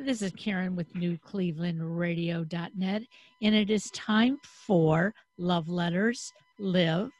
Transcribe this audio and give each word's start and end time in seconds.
This 0.00 0.22
is 0.22 0.30
Karen 0.36 0.76
with 0.76 0.94
NewClevelandRadio.net, 0.94 3.02
and 3.42 3.54
it 3.54 3.68
is 3.68 3.90
time 3.90 4.38
for 4.44 5.12
Love 5.38 5.68
Letters 5.68 6.32
Live 6.60 7.10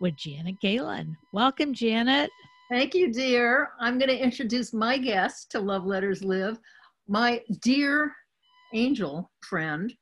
with 0.00 0.14
Janet 0.14 0.60
Galen. 0.60 1.16
Welcome, 1.32 1.74
Janet. 1.74 2.30
Thank 2.70 2.94
you, 2.94 3.12
dear. 3.12 3.70
I'm 3.80 3.98
going 3.98 4.10
to 4.10 4.16
introduce 4.16 4.72
my 4.72 4.96
guest 4.96 5.50
to 5.50 5.58
Love 5.58 5.86
Letters 5.86 6.22
Live, 6.22 6.60
my 7.08 7.42
dear 7.62 8.14
angel 8.74 9.28
friend, 9.40 9.92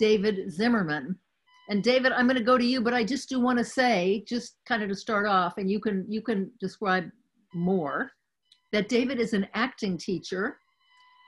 David 0.00 0.50
Zimmerman. 0.50 1.18
And 1.68 1.82
David, 1.82 2.12
I'm 2.12 2.26
going 2.26 2.38
to 2.38 2.42
go 2.42 2.56
to 2.56 2.64
you, 2.64 2.80
but 2.80 2.94
I 2.94 3.04
just 3.04 3.28
do 3.28 3.40
want 3.40 3.58
to 3.58 3.64
say, 3.64 4.24
just 4.26 4.56
kind 4.66 4.82
of 4.82 4.88
to 4.88 4.96
start 4.96 5.26
off, 5.26 5.58
and 5.58 5.70
you 5.70 5.80
can 5.80 6.06
you 6.08 6.22
can 6.22 6.50
describe 6.60 7.10
more, 7.52 8.10
that 8.72 8.88
David 8.88 9.20
is 9.20 9.34
an 9.34 9.46
acting 9.52 9.98
teacher 9.98 10.56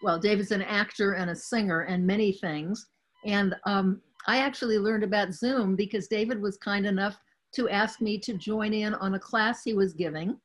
well, 0.02 0.18
David's 0.18 0.52
an 0.52 0.62
actor 0.62 1.12
and 1.12 1.30
a 1.30 1.36
singer 1.36 1.82
and 1.82 2.07
many 2.07 2.32
things. 2.32 2.86
And 3.25 3.54
um, 3.64 4.00
I 4.26 4.38
actually 4.38 4.79
learned 4.79 5.04
about 5.04 5.32
Zoom 5.32 5.76
because 5.76 6.08
David 6.08 6.40
was 6.40 6.57
kind 6.57 6.86
enough 6.86 7.16
to 7.54 7.68
ask 7.68 8.00
me 8.00 8.18
to 8.18 8.35
join 8.35 8.72
in 8.72 8.94
on 8.94 9.14
a 9.14 9.18
class 9.18 9.62
he 9.64 9.72
was 9.72 9.94
giving 9.94 10.36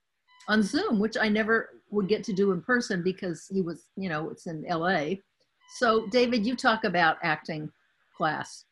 on 0.48 0.64
Zoom, 0.64 1.00
which 1.00 1.18
I 1.20 1.30
never 1.30 1.70
would 1.90 2.08
get 2.08 2.24
to 2.26 2.34
do 2.34 2.52
in 2.52 2.62
person 2.62 3.04
because 3.04 3.48
he 3.52 3.62
was, 3.62 3.88
you 3.96 4.10
know, 4.10 4.30
it's 4.30 4.48
in 4.48 4.64
LA. 4.70 5.16
So, 5.78 6.08
David, 6.08 6.46
you 6.46 6.56
talk 6.56 6.84
about 6.84 7.18
acting 7.24 7.70
class. 8.16 8.66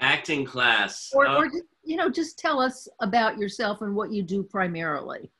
Acting 0.00 0.44
class. 0.44 1.10
Or, 1.14 1.28
or 1.28 1.50
you 1.84 1.96
know, 1.96 2.08
just 2.08 2.38
tell 2.38 2.60
us 2.60 2.88
about 3.00 3.38
yourself 3.38 3.82
and 3.82 3.94
what 3.94 4.12
you 4.12 4.22
do 4.22 4.42
primarily, 4.42 5.30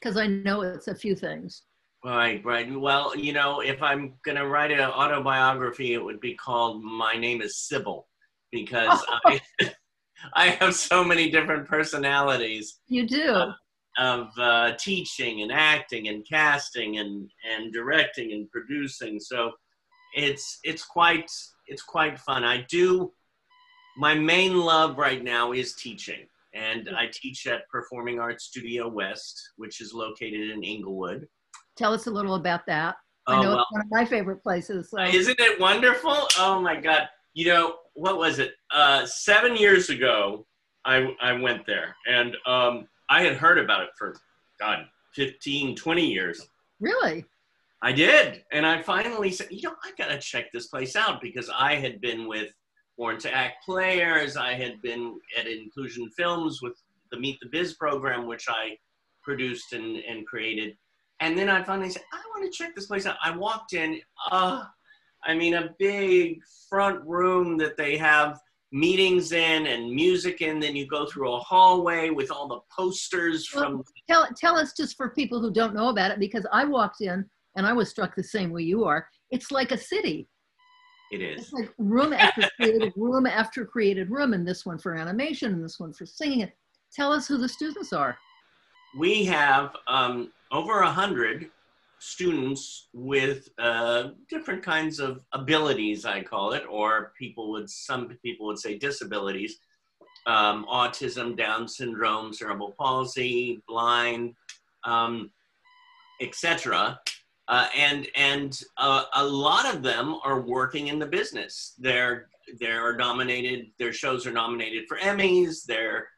because 0.00 0.16
I 0.16 0.26
know 0.26 0.62
it's 0.62 0.88
a 0.88 0.94
few 0.94 1.14
things. 1.14 1.62
Right, 2.04 2.44
right. 2.44 2.68
Well, 2.78 3.16
you 3.16 3.32
know, 3.32 3.60
if 3.60 3.82
I'm 3.82 4.14
going 4.24 4.36
to 4.36 4.46
write 4.46 4.70
an 4.70 4.80
autobiography, 4.80 5.94
it 5.94 6.02
would 6.04 6.20
be 6.20 6.34
called 6.34 6.82
My 6.82 7.14
Name 7.14 7.42
is 7.42 7.56
Sybil 7.56 8.06
because 8.52 9.04
I, 9.24 9.40
I 10.34 10.48
have 10.50 10.74
so 10.74 11.02
many 11.02 11.28
different 11.28 11.66
personalities. 11.66 12.80
You 12.86 13.06
do. 13.06 13.32
Of, 13.32 13.54
of 13.98 14.28
uh, 14.38 14.72
teaching 14.78 15.42
and 15.42 15.50
acting 15.50 16.06
and 16.06 16.24
casting 16.28 16.98
and, 16.98 17.28
and 17.52 17.72
directing 17.72 18.32
and 18.32 18.48
producing. 18.50 19.18
So 19.18 19.50
it's, 20.14 20.60
it's 20.62 20.84
quite, 20.84 21.28
it's 21.66 21.82
quite 21.82 22.16
fun. 22.20 22.44
I 22.44 22.64
do, 22.70 23.12
my 23.96 24.14
main 24.14 24.56
love 24.56 24.98
right 24.98 25.22
now 25.22 25.50
is 25.50 25.74
teaching. 25.74 26.28
And 26.54 26.88
I 26.96 27.08
teach 27.12 27.46
at 27.48 27.68
Performing 27.68 28.20
Arts 28.20 28.44
Studio 28.44 28.88
West, 28.88 29.50
which 29.56 29.80
is 29.80 29.92
located 29.92 30.50
in 30.50 30.62
Inglewood 30.62 31.26
Tell 31.78 31.94
us 31.94 32.08
a 32.08 32.10
little 32.10 32.34
about 32.34 32.66
that. 32.66 32.96
Oh, 33.28 33.34
I 33.34 33.42
know 33.42 33.48
well, 33.50 33.60
it's 33.60 33.72
one 33.72 33.80
of 33.82 33.86
my 33.90 34.04
favorite 34.04 34.42
places. 34.42 34.90
So. 34.90 35.00
Isn't 35.00 35.38
it 35.38 35.60
wonderful? 35.60 36.26
Oh 36.38 36.60
my 36.60 36.80
God. 36.80 37.08
You 37.34 37.46
know, 37.46 37.76
what 37.94 38.18
was 38.18 38.40
it? 38.40 38.52
Uh, 38.74 39.06
seven 39.06 39.56
years 39.56 39.88
ago, 39.88 40.44
I, 40.84 41.14
I 41.20 41.34
went 41.34 41.66
there 41.66 41.94
and 42.08 42.36
um, 42.46 42.88
I 43.08 43.22
had 43.22 43.36
heard 43.36 43.58
about 43.58 43.82
it 43.82 43.90
for, 43.96 44.16
God, 44.58 44.86
15, 45.14 45.76
20 45.76 46.04
years. 46.04 46.48
Really? 46.80 47.24
I 47.80 47.92
did. 47.92 48.42
And 48.50 48.66
I 48.66 48.82
finally 48.82 49.30
said, 49.30 49.48
you 49.50 49.68
know, 49.68 49.74
I 49.84 49.92
got 49.96 50.08
to 50.08 50.18
check 50.18 50.50
this 50.52 50.66
place 50.66 50.96
out 50.96 51.20
because 51.20 51.48
I 51.56 51.76
had 51.76 52.00
been 52.00 52.26
with 52.26 52.52
Born 52.96 53.18
to 53.18 53.32
Act 53.32 53.64
players. 53.64 54.36
I 54.36 54.54
had 54.54 54.82
been 54.82 55.18
at 55.38 55.46
Inclusion 55.46 56.10
Films 56.16 56.60
with 56.60 56.74
the 57.12 57.20
Meet 57.20 57.38
the 57.40 57.48
Biz 57.50 57.74
program, 57.74 58.26
which 58.26 58.46
I 58.48 58.76
produced 59.22 59.72
and, 59.72 59.98
and 59.98 60.26
created. 60.26 60.76
And 61.20 61.36
then 61.36 61.48
I 61.48 61.62
finally 61.62 61.90
said, 61.90 62.02
I 62.12 62.20
want 62.30 62.50
to 62.50 62.56
check 62.56 62.74
this 62.74 62.86
place 62.86 63.06
out. 63.06 63.16
I 63.22 63.36
walked 63.36 63.72
in, 63.72 64.00
uh, 64.30 64.64
I 65.24 65.34
mean, 65.34 65.54
a 65.54 65.74
big 65.78 66.40
front 66.68 67.04
room 67.04 67.58
that 67.58 67.76
they 67.76 67.96
have 67.96 68.38
meetings 68.70 69.32
in 69.32 69.66
and 69.66 69.90
music 69.90 70.42
in. 70.42 70.60
Then 70.60 70.76
you 70.76 70.86
go 70.86 71.06
through 71.06 71.32
a 71.32 71.38
hallway 71.40 72.10
with 72.10 72.30
all 72.30 72.46
the 72.46 72.60
posters 72.74 73.46
from. 73.46 73.82
Tell, 74.08 74.28
tell 74.36 74.56
us 74.56 74.74
just 74.76 74.96
for 74.96 75.10
people 75.10 75.40
who 75.40 75.52
don't 75.52 75.74
know 75.74 75.88
about 75.88 76.12
it, 76.12 76.20
because 76.20 76.46
I 76.52 76.64
walked 76.64 77.00
in 77.00 77.24
and 77.56 77.66
I 77.66 77.72
was 77.72 77.90
struck 77.90 78.14
the 78.14 78.22
same 78.22 78.52
way 78.52 78.62
you 78.62 78.84
are. 78.84 79.08
It's 79.30 79.50
like 79.50 79.72
a 79.72 79.78
city. 79.78 80.28
It 81.10 81.22
is. 81.22 81.40
It's 81.40 81.52
like 81.52 81.72
room 81.78 82.12
after 82.12 82.48
created 82.60 82.92
room 82.94 83.26
after 83.26 83.64
created 83.64 84.10
room, 84.10 84.34
and 84.34 84.46
this 84.46 84.66
one 84.66 84.78
for 84.78 84.94
animation, 84.94 85.54
and 85.54 85.64
this 85.64 85.80
one 85.80 85.92
for 85.92 86.06
singing. 86.06 86.52
Tell 86.94 87.12
us 87.12 87.26
who 87.26 87.38
the 87.38 87.48
students 87.48 87.92
are. 87.92 88.16
We 88.98 89.24
have 89.24 89.74
um, 89.86 90.30
over 90.50 90.80
a 90.80 90.90
hundred 90.90 91.50
students 91.98 92.88
with 92.92 93.48
uh, 93.58 94.10
different 94.28 94.62
kinds 94.62 95.00
of 95.00 95.24
abilities, 95.32 96.04
I 96.04 96.22
call 96.22 96.52
it, 96.52 96.64
or 96.68 97.12
people 97.18 97.50
would 97.50 97.68
some 97.68 98.08
people 98.22 98.46
would 98.46 98.58
say 98.58 98.78
disabilities, 98.78 99.58
um, 100.26 100.66
autism, 100.70 101.36
Down 101.36 101.66
syndrome, 101.66 102.32
cerebral 102.32 102.74
palsy, 102.78 103.60
blind, 103.66 104.34
um, 104.84 105.30
etc. 106.20 107.00
Uh, 107.48 107.68
and 107.76 108.06
and 108.14 108.60
uh, 108.76 109.04
a 109.14 109.24
lot 109.24 109.72
of 109.74 109.82
them 109.82 110.18
are 110.24 110.40
working 110.40 110.88
in 110.88 110.98
the 110.98 111.06
business. 111.06 111.74
They're 111.78 112.28
they're 112.60 112.96
nominated. 112.96 113.70
Their 113.78 113.92
shows 113.92 114.26
are 114.26 114.32
nominated 114.32 114.86
for 114.86 114.98
Emmys. 114.98 115.64
They're 115.64 116.08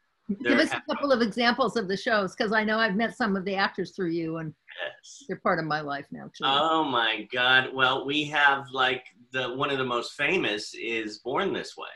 Give 0.43 0.59
us 0.59 0.71
a 0.71 0.81
couple 0.89 1.11
of 1.11 1.21
examples 1.21 1.75
of 1.75 1.87
the 1.87 1.97
shows 1.97 2.35
because 2.35 2.53
I 2.53 2.63
know 2.63 2.77
I've 2.77 2.95
met 2.95 3.15
some 3.15 3.35
of 3.35 3.45
the 3.45 3.55
actors 3.55 3.93
through 3.95 4.11
you 4.11 4.37
and 4.37 4.53
yes. 4.83 5.23
they're 5.27 5.39
part 5.39 5.59
of 5.59 5.65
my 5.65 5.81
life 5.81 6.05
now 6.11 6.25
too. 6.25 6.43
Oh 6.43 6.83
my 6.83 7.27
God. 7.31 7.69
Well, 7.73 8.05
we 8.05 8.25
have 8.25 8.65
like 8.71 9.03
the 9.31 9.53
one 9.55 9.69
of 9.71 9.77
the 9.77 9.85
most 9.85 10.13
famous 10.13 10.73
is 10.73 11.19
Born 11.19 11.53
This 11.53 11.75
Way. 11.77 11.87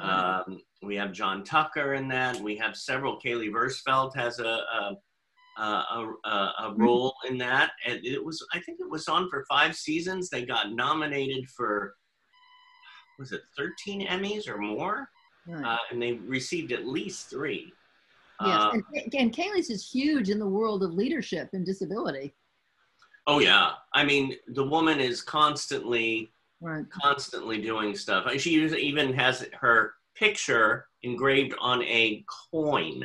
Mm-hmm. 0.00 0.52
Um, 0.52 0.60
we 0.82 0.96
have 0.96 1.12
John 1.12 1.44
Tucker 1.44 1.94
in 1.94 2.08
that. 2.08 2.40
We 2.40 2.56
have 2.56 2.76
several. 2.76 3.20
Kaylee 3.20 3.52
Versfeld 3.52 4.14
has 4.16 4.38
a, 4.38 4.44
a 4.44 4.96
a, 5.58 5.62
a, 5.62 6.16
a, 6.24 6.70
mm-hmm. 6.70 6.82
role 6.82 7.14
in 7.28 7.38
that. 7.38 7.72
And 7.86 8.04
it 8.04 8.22
was, 8.24 8.44
I 8.52 8.60
think 8.60 8.80
it 8.80 8.90
was 8.90 9.08
on 9.08 9.28
for 9.28 9.44
five 9.48 9.76
seasons. 9.76 10.28
They 10.28 10.44
got 10.44 10.72
nominated 10.72 11.48
for, 11.48 11.94
was 13.18 13.32
it 13.32 13.42
13 13.56 14.06
Emmys 14.06 14.48
or 14.48 14.58
more? 14.58 15.08
Right. 15.46 15.64
Uh, 15.64 15.78
and 15.90 16.00
they 16.00 16.12
received 16.12 16.72
at 16.72 16.86
least 16.86 17.30
three. 17.30 17.72
Yes, 18.40 18.60
uh, 18.60 18.70
and, 18.72 19.14
and 19.14 19.34
Kaylee's 19.34 19.70
is 19.70 19.88
huge 19.88 20.30
in 20.30 20.38
the 20.38 20.48
world 20.48 20.82
of 20.82 20.92
leadership 20.92 21.50
and 21.52 21.64
disability. 21.64 22.34
Oh 23.26 23.38
yeah, 23.38 23.72
I 23.94 24.04
mean 24.04 24.34
the 24.48 24.64
woman 24.64 24.98
is 24.98 25.22
constantly, 25.22 26.32
right. 26.60 26.84
constantly 26.90 27.60
doing 27.60 27.94
stuff. 27.94 28.28
She 28.40 28.54
even 28.64 29.12
has 29.12 29.46
her 29.60 29.94
picture 30.16 30.86
engraved 31.02 31.54
on 31.60 31.82
a 31.82 32.24
coin. 32.50 33.04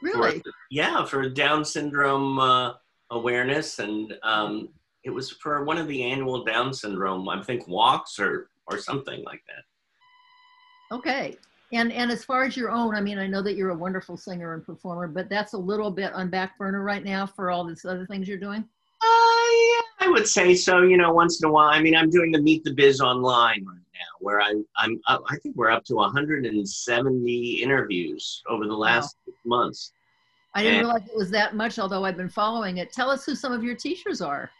Really? 0.00 0.38
For, 0.38 0.52
yeah, 0.70 1.04
for 1.04 1.28
Down 1.28 1.64
syndrome 1.64 2.38
uh, 2.38 2.74
awareness, 3.10 3.80
and 3.80 4.14
um, 4.22 4.68
it 5.02 5.10
was 5.10 5.32
for 5.32 5.64
one 5.64 5.78
of 5.78 5.88
the 5.88 6.04
annual 6.04 6.44
Down 6.44 6.72
syndrome, 6.72 7.28
I 7.28 7.42
think, 7.42 7.66
walks 7.66 8.20
or 8.20 8.50
or 8.68 8.78
something 8.78 9.24
like 9.24 9.42
that. 9.48 10.96
Okay, 10.96 11.36
and 11.72 11.92
and 11.92 12.10
as 12.10 12.24
far 12.24 12.44
as 12.44 12.56
your 12.56 12.70
own, 12.70 12.94
I 12.94 13.00
mean, 13.00 13.18
I 13.18 13.26
know 13.26 13.42
that 13.42 13.54
you're 13.54 13.70
a 13.70 13.76
wonderful 13.76 14.16
singer 14.16 14.54
and 14.54 14.64
performer, 14.64 15.06
but 15.06 15.28
that's 15.28 15.52
a 15.52 15.58
little 15.58 15.90
bit 15.90 16.12
on 16.12 16.30
back 16.30 16.56
burner 16.58 16.82
right 16.82 17.04
now 17.04 17.26
for 17.26 17.50
all 17.50 17.64
these 17.64 17.84
other 17.84 18.06
things 18.06 18.26
you're 18.26 18.38
doing. 18.38 18.64
Uh, 19.00 19.04
yeah, 19.04 19.82
I 20.00 20.08
would 20.08 20.26
say 20.26 20.54
so. 20.54 20.82
You 20.82 20.96
know, 20.96 21.12
once 21.12 21.42
in 21.42 21.48
a 21.48 21.52
while. 21.52 21.68
I 21.68 21.80
mean, 21.80 21.94
I'm 21.94 22.10
doing 22.10 22.32
the 22.32 22.40
Meet 22.40 22.64
the 22.64 22.72
Biz 22.72 23.00
online 23.00 23.64
right 23.66 23.76
now, 23.94 24.16
where 24.20 24.40
I, 24.40 24.54
I'm 24.76 25.00
up, 25.06 25.22
I 25.28 25.36
think 25.36 25.56
we're 25.56 25.70
up 25.70 25.84
to 25.84 25.94
170 25.94 27.44
interviews 27.62 28.42
over 28.48 28.66
the 28.66 28.74
last 28.74 29.16
wow. 29.26 29.34
months. 29.44 29.92
I 30.54 30.62
didn't 30.62 30.78
and, 30.78 30.86
realize 30.86 31.08
it 31.08 31.16
was 31.16 31.30
that 31.30 31.54
much, 31.54 31.78
although 31.78 32.04
I've 32.04 32.16
been 32.16 32.30
following 32.30 32.78
it. 32.78 32.92
Tell 32.92 33.10
us 33.10 33.24
who 33.24 33.34
some 33.34 33.52
of 33.52 33.62
your 33.62 33.76
teachers 33.76 34.20
are. 34.20 34.50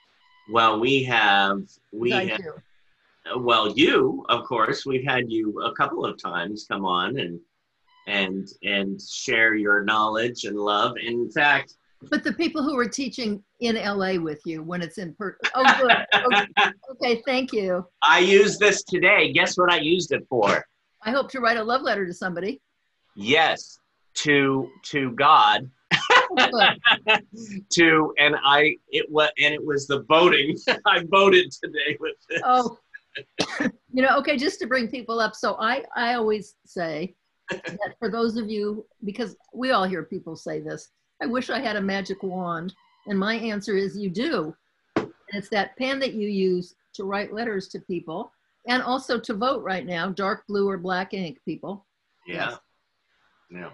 Well, 0.51 0.79
we 0.79 1.03
have 1.05 1.63
we 1.93 2.11
have, 2.11 2.41
well, 3.37 3.73
you, 3.77 4.25
of 4.29 4.45
course, 4.45 4.87
we've 4.87 5.05
had 5.05 5.31
you 5.31 5.61
a 5.63 5.73
couple 5.75 6.05
of 6.05 6.21
times 6.21 6.67
come 6.69 6.85
on 6.85 7.19
and 7.19 7.41
and 8.07 8.49
and 8.63 9.01
share 9.01 9.55
your 9.55 9.85
knowledge 9.85 10.45
and 10.45 10.57
love. 10.57 10.97
In 10.97 11.31
fact, 11.31 11.75
but 12.11 12.23
the 12.23 12.33
people 12.33 12.63
who 12.63 12.77
were 12.77 12.89
teaching 12.89 13.43
in 13.61 13.77
LA 13.77 14.15
with 14.15 14.41
you 14.45 14.63
when 14.63 14.83
it's 14.83 14.99
in 14.99 15.15
person. 15.15 15.39
Oh, 15.55 15.65
good. 15.81 15.93
Okay. 16.25 16.73
okay, 16.93 17.23
thank 17.27 17.53
you. 17.53 17.87
I 18.03 18.21
used 18.21 18.61
this 18.61 18.85
today. 18.85 19.33
Guess 19.33 19.59
what 19.59 19.73
I 19.73 19.79
used 19.79 20.13
it 20.13 20.25
for? 20.29 20.65
I 21.03 21.11
hope 21.11 21.31
to 21.31 21.41
write 21.41 21.57
a 21.57 21.63
love 21.63 21.83
letter 21.83 22.07
to 22.07 22.15
somebody. 22.15 22.61
Yes, 23.17 23.79
to 24.15 24.71
to 24.87 25.13
God. 25.13 25.71
to 27.71 28.15
and 28.19 28.37
I 28.45 28.77
it 28.89 29.11
was 29.11 29.31
and 29.39 29.55
it 29.55 29.65
was 29.65 29.87
the 29.87 30.03
voting. 30.03 30.57
I 30.87 31.03
voted 31.09 31.51
today 31.51 31.97
with 31.99 32.17
this. 32.29 32.41
Oh, 32.45 32.79
you 33.61 34.03
know, 34.03 34.17
okay, 34.19 34.37
just 34.37 34.59
to 34.61 34.67
bring 34.67 34.89
people 34.89 35.21
up. 35.21 35.35
So 35.35 35.57
I, 35.59 35.85
I 35.97 36.15
always 36.15 36.57
say 36.65 37.15
that 37.51 37.95
for 37.99 38.11
those 38.11 38.37
of 38.37 38.51
you, 38.51 38.87
because 39.05 39.37
we 39.55 39.71
all 39.71 39.85
hear 39.85 40.03
people 40.03 40.37
say 40.37 40.61
this, 40.61 40.91
I 41.23 41.27
wish 41.27 41.51
I 41.51 41.61
had 41.61 41.77
a 41.77 41.81
magic 41.81 42.23
wand. 42.23 42.75
And 43.07 43.19
my 43.19 43.35
answer 43.35 43.77
is 43.77 43.97
you 43.97 44.11
do. 44.11 44.55
And 44.97 45.13
it's 45.31 45.49
that 45.51 45.77
pen 45.77 45.99
that 46.01 46.15
you 46.15 46.29
use 46.29 46.75
to 46.95 47.05
write 47.05 47.33
letters 47.33 47.69
to 47.69 47.81
people 47.81 48.33
and 48.67 48.83
also 48.83 49.19
to 49.19 49.35
vote 49.35 49.63
right 49.63 49.87
now, 49.87 50.11
dark 50.11 50.45
blue 50.47 50.69
or 50.69 50.77
black 50.77 51.15
ink 51.15 51.39
people. 51.45 51.87
Yeah. 52.27 52.51
Yes. 52.51 52.59
Yeah. 53.51 53.71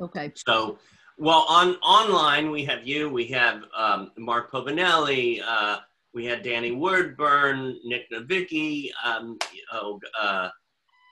Okay. 0.00 0.32
So, 0.36 0.78
well, 1.18 1.44
on 1.48 1.74
online 1.76 2.52
we 2.52 2.64
have 2.64 2.86
you, 2.86 3.08
we 3.08 3.26
have 3.26 3.64
um, 3.76 4.12
Mark 4.16 4.52
Povinelli, 4.52 5.42
uh, 5.44 5.78
we 6.14 6.24
had 6.24 6.42
Danny 6.42 6.72
Woodburn, 6.72 7.78
Nick 7.84 8.10
Novicki, 8.10 8.90
um, 9.04 9.38
oh, 9.72 10.00
uh, 10.20 10.48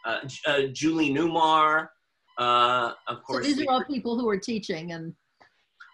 uh, 0.04 0.20
uh, 0.46 0.60
Julie 0.72 1.10
Newmar, 1.12 1.88
uh, 2.38 2.93
of 3.08 3.16
So 3.19 3.22
course. 3.22 3.46
these 3.46 3.60
are 3.62 3.70
all 3.70 3.84
people 3.84 4.19
who 4.19 4.28
are 4.28 4.38
teaching 4.38 4.93
and 4.93 5.14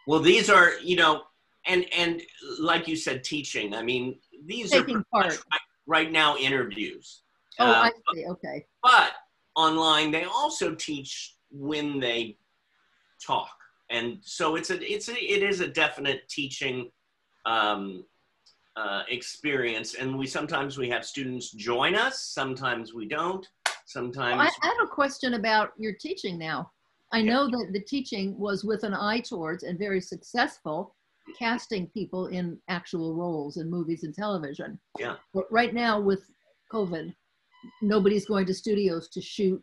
well, 0.06 0.20
these 0.20 0.50
are 0.50 0.72
you 0.82 0.96
know, 0.96 1.22
and 1.66 1.87
and 1.96 2.22
like 2.58 2.88
you 2.88 2.96
said, 2.96 3.22
teaching. 3.22 3.72
I 3.75 3.82
mean, 3.82 4.19
these 4.46 4.70
taking 4.70 4.96
are 4.96 5.04
part. 5.12 5.44
right, 5.52 5.60
right 5.87 6.12
now 6.12 6.37
interviews. 6.37 7.22
Oh, 7.60 7.66
Uh, 7.66 7.90
I 7.90 7.90
see. 8.14 8.26
Okay. 8.26 8.66
but 8.82 9.12
online 9.54 10.10
they 10.10 10.25
also 10.25 10.75
teach 10.75 11.37
when 11.50 12.00
they 12.00 12.38
talk 13.25 13.50
and 13.90 14.19
so 14.22 14.56
it's 14.56 14.70
a 14.70 14.81
it's 14.93 15.08
a 15.10 15.12
it 15.14 15.43
is 15.43 15.60
a 15.60 15.69
definite 15.69 16.26
teaching 16.28 16.90
um, 17.44 18.04
uh, 18.77 19.03
experience 19.09 19.95
and 19.95 20.17
we 20.17 20.27
sometimes 20.27 20.79
we 20.79 20.89
have 20.89 21.05
students 21.05 21.51
join 21.53 21.95
us 21.95 22.21
sometimes 22.21 22.95
we 22.95 23.07
don't 23.07 23.47
sometimes 23.87 24.41
I, 24.41 24.67
I 24.67 24.67
have 24.67 24.87
a 24.87 24.89
question 24.89 25.35
about 25.35 25.71
your 25.79 25.93
teaching 25.93 26.39
now. 26.39 26.71
I 27.13 27.21
know 27.21 27.47
that 27.47 27.71
the 27.73 27.81
teaching 27.81 28.39
was 28.39 28.65
with 28.65 28.85
an 28.85 28.95
eye 28.95 29.21
towards 29.21 29.65
and 29.65 29.79
very 29.79 30.01
successful 30.01 30.97
casting 31.39 31.87
people 31.89 32.29
in 32.29 32.59
actual 32.69 33.15
roles 33.15 33.59
in 33.59 33.71
movies 33.71 34.03
and 34.03 34.15
television. 34.15 34.79
Yeah. 34.99 35.17
But 35.35 35.45
right 35.51 35.75
now 35.75 36.01
with 36.01 36.25
COVID, 36.73 37.15
nobody's 37.83 38.27
going 38.27 38.47
to 38.47 38.55
studios 38.55 39.09
to 39.11 39.21
shoot. 39.21 39.63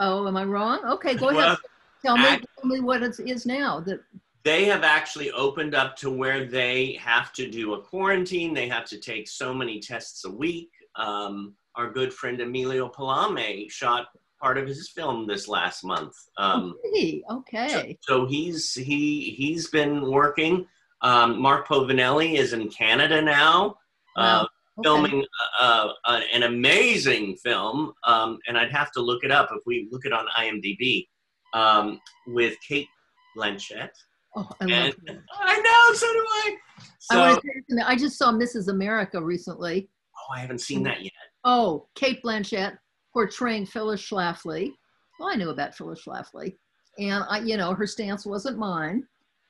Oh, 0.00 0.28
am 0.28 0.36
I 0.36 0.44
wrong? 0.44 0.84
Okay, 0.84 1.14
go 1.14 1.30
ahead. 1.30 1.56
Tell 2.04 2.18
me, 2.18 2.26
act- 2.26 2.46
tell 2.60 2.68
me 2.68 2.80
what 2.80 3.02
it 3.02 3.18
is 3.18 3.46
now. 3.46 3.80
That 3.80 4.00
they 4.46 4.64
have 4.64 4.84
actually 4.84 5.30
opened 5.32 5.74
up 5.74 5.96
to 5.96 6.08
where 6.08 6.46
they 6.46 6.92
have 7.00 7.32
to 7.32 7.50
do 7.50 7.74
a 7.74 7.82
quarantine 7.82 8.54
they 8.54 8.68
have 8.68 8.86
to 8.86 8.98
take 8.98 9.26
so 9.28 9.52
many 9.52 9.80
tests 9.80 10.24
a 10.24 10.30
week 10.30 10.70
um, 10.94 11.54
our 11.74 11.90
good 11.90 12.12
friend 12.12 12.40
emilio 12.40 12.88
palame 12.88 13.70
shot 13.70 14.06
part 14.40 14.58
of 14.58 14.66
his 14.66 14.90
film 14.90 15.26
this 15.26 15.48
last 15.48 15.84
month 15.84 16.14
um, 16.38 16.74
Hey, 16.94 17.22
okay. 17.30 17.98
So 18.02 18.26
he's 18.26 18.74
he 18.74 19.30
he's 19.36 19.68
been 19.70 20.10
working. 20.10 20.66
Um, 21.02 21.40
Mark 21.40 21.68
Povinelli 21.68 22.34
is 22.34 22.52
in 22.52 22.68
Canada 22.68 23.20
now, 23.20 23.76
uh, 24.16 24.46
Wow, 24.46 24.48
okay. 24.78 24.88
filming 24.88 25.26
uh, 25.60 25.88
uh, 26.04 26.20
an 26.32 26.44
amazing 26.44 27.36
film. 27.36 27.92
Um, 28.04 28.38
and 28.48 28.56
I'd 28.56 28.72
have 28.72 28.92
to 28.92 29.00
look 29.00 29.24
it 29.24 29.30
up 29.30 29.50
if 29.52 29.62
we 29.66 29.88
look 29.90 30.06
it 30.06 30.12
on 30.12 30.26
IMDb 30.38 31.06
um, 31.52 32.00
with 32.26 32.54
Cate 32.66 32.88
Blanchett. 33.36 33.90
Oh, 34.36 34.48
I 34.60 34.64
love 34.66 34.94
And 34.94 34.94
that. 35.06 35.18
I 35.32 35.58
know, 35.58 35.94
so 35.94 36.12
do 36.12 36.26
I. 36.28 36.56
So, 36.98 37.18
I, 37.18 37.28
want 37.28 37.40
to 37.40 37.48
tell 37.48 37.54
you 37.54 37.62
something. 37.70 37.84
I 37.86 37.96
just 37.96 38.18
saw 38.18 38.32
Mrs. 38.32 38.68
America 38.68 39.22
recently. 39.22 39.88
oh, 40.14 40.34
I 40.34 40.40
haven't 40.40 40.60
seen 40.60 40.82
that 40.82 41.02
yet. 41.02 41.12
Oh, 41.44 41.86
Cate 41.94 42.22
Blanchett 42.22 42.76
portraying 43.12 43.64
Phyllis 43.64 44.02
Schlafly. 44.02 44.72
Well, 45.18 45.30
I 45.30 45.36
knew 45.36 45.48
about 45.48 45.74
Phyllis 45.74 46.04
Schlafly, 46.04 46.56
and 46.98 47.24
I, 47.30 47.38
you 47.38 47.56
know, 47.56 47.72
her 47.72 47.86
stance 47.86 48.26
wasn't 48.26 48.58
mine. 48.58 49.04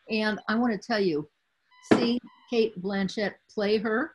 And 0.09 0.39
I 0.49 0.55
want 0.55 0.73
to 0.73 0.87
tell 0.87 1.01
you, 1.01 1.29
seeing 1.93 2.21
Cate 2.49 2.81
Blanchett 2.81 3.35
play 3.53 3.79
her, 3.79 4.13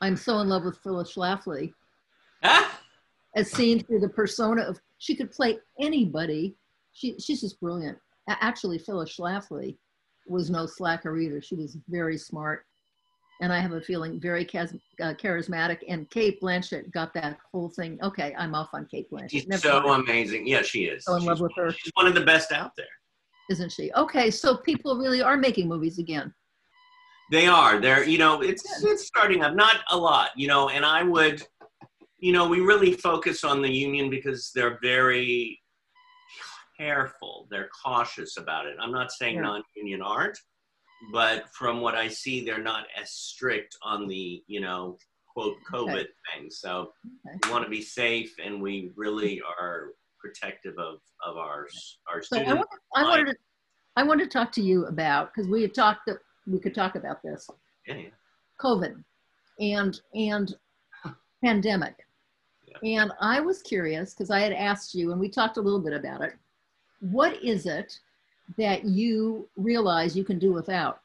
I'm 0.00 0.16
so 0.16 0.38
in 0.38 0.48
love 0.48 0.64
with 0.64 0.78
Phyllis 0.78 1.14
Schlafly. 1.14 1.72
Ah! 2.44 2.78
As 3.34 3.50
seen 3.50 3.82
through 3.84 4.00
the 4.00 4.08
persona 4.08 4.62
of, 4.62 4.80
she 4.98 5.16
could 5.16 5.30
play 5.30 5.58
anybody. 5.80 6.54
She, 6.92 7.18
she's 7.18 7.40
just 7.40 7.60
brilliant. 7.60 7.98
Actually, 8.28 8.78
Phyllis 8.78 9.16
Schlafly 9.16 9.76
was 10.26 10.50
no 10.50 10.66
slacker 10.66 11.18
either. 11.18 11.40
She 11.40 11.54
was 11.54 11.76
very 11.88 12.18
smart 12.18 12.66
and 13.40 13.52
I 13.52 13.60
have 13.60 13.72
a 13.72 13.80
feeling 13.80 14.20
very 14.20 14.44
chas- 14.44 14.74
uh, 15.00 15.14
charismatic. 15.14 15.78
And 15.88 16.10
Cate 16.10 16.40
Blanchett 16.40 16.90
got 16.92 17.14
that 17.14 17.38
whole 17.52 17.68
thing. 17.68 17.98
Okay, 18.02 18.34
I'm 18.36 18.54
off 18.54 18.70
on 18.72 18.86
Cate 18.86 19.10
Blanchett. 19.10 19.30
She's 19.30 19.46
Never 19.46 19.60
so 19.60 19.80
mind, 19.82 20.02
amazing. 20.02 20.46
Yeah, 20.46 20.62
she 20.62 20.84
is. 20.84 21.04
So 21.04 21.16
in 21.16 21.24
love 21.24 21.36
she's, 21.36 21.42
with 21.42 21.52
her. 21.56 21.72
she's 21.72 21.92
one 21.94 22.06
of 22.06 22.14
the 22.14 22.24
best 22.24 22.52
out 22.52 22.72
there. 22.76 22.86
isn't 23.50 23.72
she? 23.72 23.92
Okay, 23.92 24.30
so 24.30 24.56
people 24.56 24.96
really 24.96 25.22
are 25.22 25.36
making 25.36 25.68
movies 25.68 25.98
again. 25.98 26.34
They 27.30 27.46
are. 27.46 27.78
They're, 27.78 28.04
you 28.04 28.18
know, 28.18 28.40
it's 28.40 28.82
it's 28.82 29.06
starting 29.06 29.44
up. 29.44 29.54
Not 29.54 29.76
a 29.90 29.96
lot, 29.96 30.30
you 30.34 30.48
know, 30.48 30.70
and 30.70 30.84
I 30.84 31.02
would, 31.02 31.42
you 32.18 32.32
know, 32.32 32.48
we 32.48 32.60
really 32.60 32.94
focus 32.94 33.44
on 33.44 33.60
the 33.60 33.70
union 33.70 34.08
because 34.08 34.50
they're 34.54 34.78
very 34.82 35.60
careful. 36.78 37.46
They're 37.50 37.68
cautious 37.84 38.36
about 38.36 38.66
it. 38.66 38.76
I'm 38.80 38.92
not 38.92 39.10
saying 39.12 39.36
Yeah. 39.36 39.42
non-union 39.42 40.02
aren't, 40.02 40.38
but 41.12 41.48
from 41.54 41.80
what 41.80 41.94
I 41.94 42.08
see, 42.08 42.44
they're 42.44 42.62
not 42.62 42.86
as 42.96 43.12
strict 43.12 43.76
on 43.82 44.06
the, 44.06 44.42
you 44.46 44.60
know, 44.60 44.98
quote 45.26 45.56
COVID 45.70 46.06
thing. 46.32 46.50
So 46.50 46.92
Okay. 47.26 47.38
we 47.44 47.50
want 47.50 47.64
to 47.64 47.70
be 47.70 47.82
safe, 47.82 48.34
and 48.42 48.60
we 48.60 48.92
really 48.96 49.40
are 49.42 49.92
protective 50.18 50.76
of 50.78 51.00
of 51.24 51.36
our 51.36 51.68
our 52.08 52.22
So 52.22 52.36
I 52.38 52.42
students. 52.42 52.54
wanted, 52.56 52.80
I 52.96 53.02
wanted 53.04 53.26
to, 53.32 53.36
I 53.96 54.02
wanted 54.02 54.24
to 54.24 54.30
talk 54.30 54.50
to 54.52 54.62
you 54.62 54.86
about 54.86 55.32
because 55.32 55.48
we 55.48 55.62
had 55.62 55.74
talked 55.74 56.06
that 56.06 56.18
we 56.46 56.58
could 56.58 56.74
talk 56.74 56.94
about 56.96 57.22
this 57.22 57.48
Yeah, 57.86 57.96
yeah. 57.96 58.08
COVID 58.60 59.04
and 59.60 60.00
and 60.14 60.56
pandemic. 61.44 61.94
And 62.82 63.12
I 63.20 63.40
was 63.40 63.60
curious 63.62 64.14
because 64.14 64.30
I 64.30 64.38
had 64.40 64.52
asked 64.52 64.94
you, 64.94 65.10
and 65.12 65.20
we 65.20 65.28
talked 65.28 65.56
a 65.56 65.60
little 65.60 65.80
bit 65.80 65.92
about 65.92 66.20
it. 66.20 66.34
What 67.00 67.42
is 67.42 67.66
it 67.66 67.98
that 68.56 68.84
you 68.84 69.48
realize 69.56 70.16
you 70.16 70.24
can 70.24 70.38
do 70.38 70.52
without? 70.52 71.00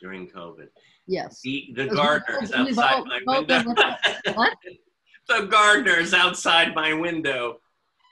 During 0.00 0.28
COVID. 0.28 0.68
Yes. 1.06 1.40
The, 1.42 1.72
the 1.74 1.86
gardeners 1.86 2.52
outside 2.52 2.94
all- 2.94 3.06
my 3.06 3.20
window. 3.26 3.74
What? 4.34 4.52
the 5.28 5.46
gardeners 5.46 6.14
outside 6.14 6.74
my 6.74 6.92
window 6.92 7.58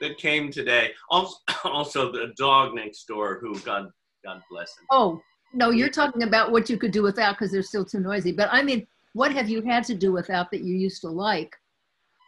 that 0.01 0.17
came 0.17 0.51
today. 0.51 0.91
Also, 1.09 1.37
also 1.63 2.11
the 2.11 2.33
dog 2.37 2.73
next 2.75 3.05
door 3.05 3.39
who 3.41 3.57
God 3.59 3.89
God 4.23 4.41
bless 4.49 4.77
him. 4.77 4.85
Oh, 4.91 5.21
no, 5.53 5.69
you're 5.69 5.89
talking 5.89 6.23
about 6.23 6.51
what 6.51 6.69
you 6.69 6.77
could 6.77 6.91
do 6.91 7.03
without 7.03 7.35
because 7.35 7.51
they're 7.51 7.61
still 7.61 7.85
too 7.85 7.99
noisy. 7.99 8.31
But 8.31 8.49
I 8.51 8.63
mean, 8.63 8.87
what 9.13 9.31
have 9.31 9.49
you 9.49 9.61
had 9.61 9.83
to 9.85 9.95
do 9.95 10.11
without 10.11 10.51
that 10.51 10.61
you 10.61 10.75
used 10.75 11.01
to 11.01 11.09
like 11.09 11.55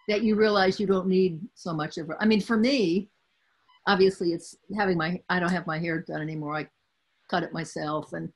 that 0.07 0.23
you 0.23 0.35
realize 0.35 0.79
you 0.79 0.87
don't 0.87 1.07
need 1.07 1.39
so 1.55 1.73
much 1.73 1.97
of 1.97 2.09
it? 2.09 2.17
I 2.19 2.25
mean, 2.25 2.41
for 2.41 2.57
me, 2.57 3.09
obviously 3.87 4.31
it's 4.33 4.55
having 4.77 4.97
my, 4.97 5.21
I 5.29 5.39
don't 5.39 5.51
have 5.51 5.67
my 5.67 5.79
hair 5.79 5.99
done 6.07 6.21
anymore. 6.21 6.55
I 6.55 6.67
cut 7.29 7.43
it 7.43 7.53
myself 7.53 8.13
and 8.13 8.31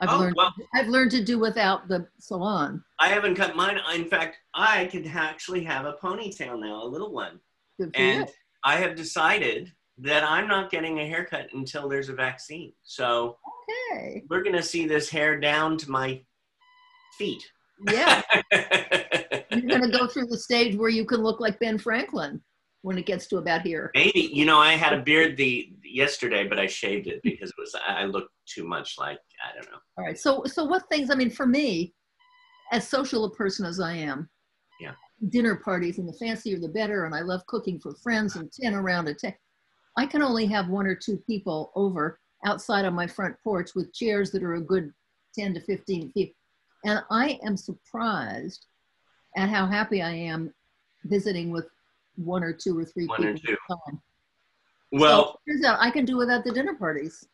I've 0.00 0.10
Oh, 0.10 0.18
learned, 0.18 0.36
well. 0.36 0.54
I've 0.74 0.88
learned 0.88 1.10
to 1.12 1.24
do 1.24 1.38
without 1.38 1.88
the 1.88 2.06
salon. 2.20 2.84
I 3.00 3.08
haven't 3.08 3.34
cut 3.34 3.56
mine. 3.56 3.80
In 3.94 4.04
fact, 4.04 4.36
I 4.54 4.86
can 4.86 5.06
actually 5.06 5.64
have 5.64 5.86
a 5.86 5.94
ponytail 5.94 6.60
now, 6.60 6.84
a 6.84 6.86
little 6.86 7.12
one. 7.12 7.40
Good 7.80 7.94
for 7.94 8.00
you. 8.00 8.06
And 8.20 8.28
I 8.64 8.76
have 8.76 8.94
decided 8.94 9.72
that 9.98 10.22
I'm 10.22 10.46
not 10.46 10.70
getting 10.70 11.00
a 11.00 11.06
haircut 11.06 11.48
until 11.52 11.88
there's 11.88 12.08
a 12.08 12.14
vaccine. 12.14 12.72
So 12.84 13.38
Okay. 13.90 14.22
we're 14.30 14.42
gonna 14.44 14.62
see 14.62 14.86
this 14.86 15.10
hair 15.10 15.40
down 15.40 15.76
to 15.78 15.90
my 15.90 16.22
feet. 17.16 17.42
Yeah. 17.90 18.22
You're 19.62 19.78
going 19.78 19.90
to 19.90 19.98
go 19.98 20.06
through 20.06 20.26
the 20.26 20.38
stage 20.38 20.76
where 20.76 20.88
you 20.88 21.04
can 21.04 21.22
look 21.22 21.40
like 21.40 21.58
Ben 21.58 21.78
Franklin 21.78 22.40
when 22.82 22.96
it 22.98 23.06
gets 23.06 23.26
to 23.28 23.38
about 23.38 23.62
here. 23.62 23.90
Maybe 23.94 24.30
you 24.32 24.44
know 24.44 24.58
I 24.58 24.72
had 24.74 24.92
a 24.92 25.02
beard 25.02 25.36
the 25.36 25.72
yesterday, 25.84 26.46
but 26.46 26.58
I 26.58 26.66
shaved 26.66 27.06
it 27.06 27.20
because 27.22 27.50
it 27.50 27.56
was 27.58 27.74
I 27.86 28.04
looked 28.04 28.32
too 28.46 28.64
much 28.64 28.96
like 28.98 29.18
I 29.44 29.54
don't 29.54 29.70
know. 29.70 29.78
All 29.96 30.04
right. 30.04 30.18
So, 30.18 30.44
so 30.44 30.64
what 30.64 30.88
things? 30.88 31.10
I 31.10 31.14
mean, 31.14 31.30
for 31.30 31.46
me, 31.46 31.94
as 32.72 32.86
social 32.86 33.24
a 33.24 33.30
person 33.34 33.66
as 33.66 33.80
I 33.80 33.94
am, 33.94 34.28
Yeah. 34.80 34.92
dinner 35.30 35.56
parties 35.56 35.98
and 35.98 36.08
the 36.08 36.12
fancier 36.12 36.58
the 36.58 36.68
better, 36.68 37.04
and 37.04 37.14
I 37.14 37.20
love 37.20 37.44
cooking 37.46 37.80
for 37.80 37.94
friends 37.96 38.36
and 38.36 38.50
ten 38.52 38.74
around 38.74 39.08
a 39.08 39.14
ten. 39.14 39.34
I 39.96 40.06
can 40.06 40.22
only 40.22 40.46
have 40.46 40.68
one 40.68 40.86
or 40.86 40.94
two 40.94 41.16
people 41.26 41.72
over 41.74 42.20
outside 42.44 42.84
on 42.84 42.94
my 42.94 43.06
front 43.06 43.34
porch 43.42 43.74
with 43.74 43.92
chairs 43.92 44.30
that 44.30 44.44
are 44.44 44.54
a 44.54 44.60
good 44.60 44.92
ten 45.34 45.52
to 45.54 45.60
fifteen 45.60 46.12
feet, 46.12 46.36
and 46.84 47.02
I 47.10 47.40
am 47.44 47.56
surprised 47.56 48.66
at 49.38 49.48
how 49.48 49.66
happy 49.66 50.02
I 50.02 50.10
am 50.10 50.52
visiting 51.04 51.50
with 51.50 51.66
one 52.16 52.42
or 52.42 52.52
two 52.52 52.76
or 52.76 52.84
three 52.84 53.06
One 53.06 53.18
people 53.18 53.52
at 53.52 53.58
a 53.78 53.90
time. 53.90 54.02
Well, 54.90 55.38
so, 55.46 55.52
turns 55.52 55.64
out 55.64 55.78
I 55.80 55.90
can 55.90 56.04
do 56.04 56.16
without 56.16 56.44
the 56.44 56.52
dinner 56.52 56.74
parties. 56.74 57.26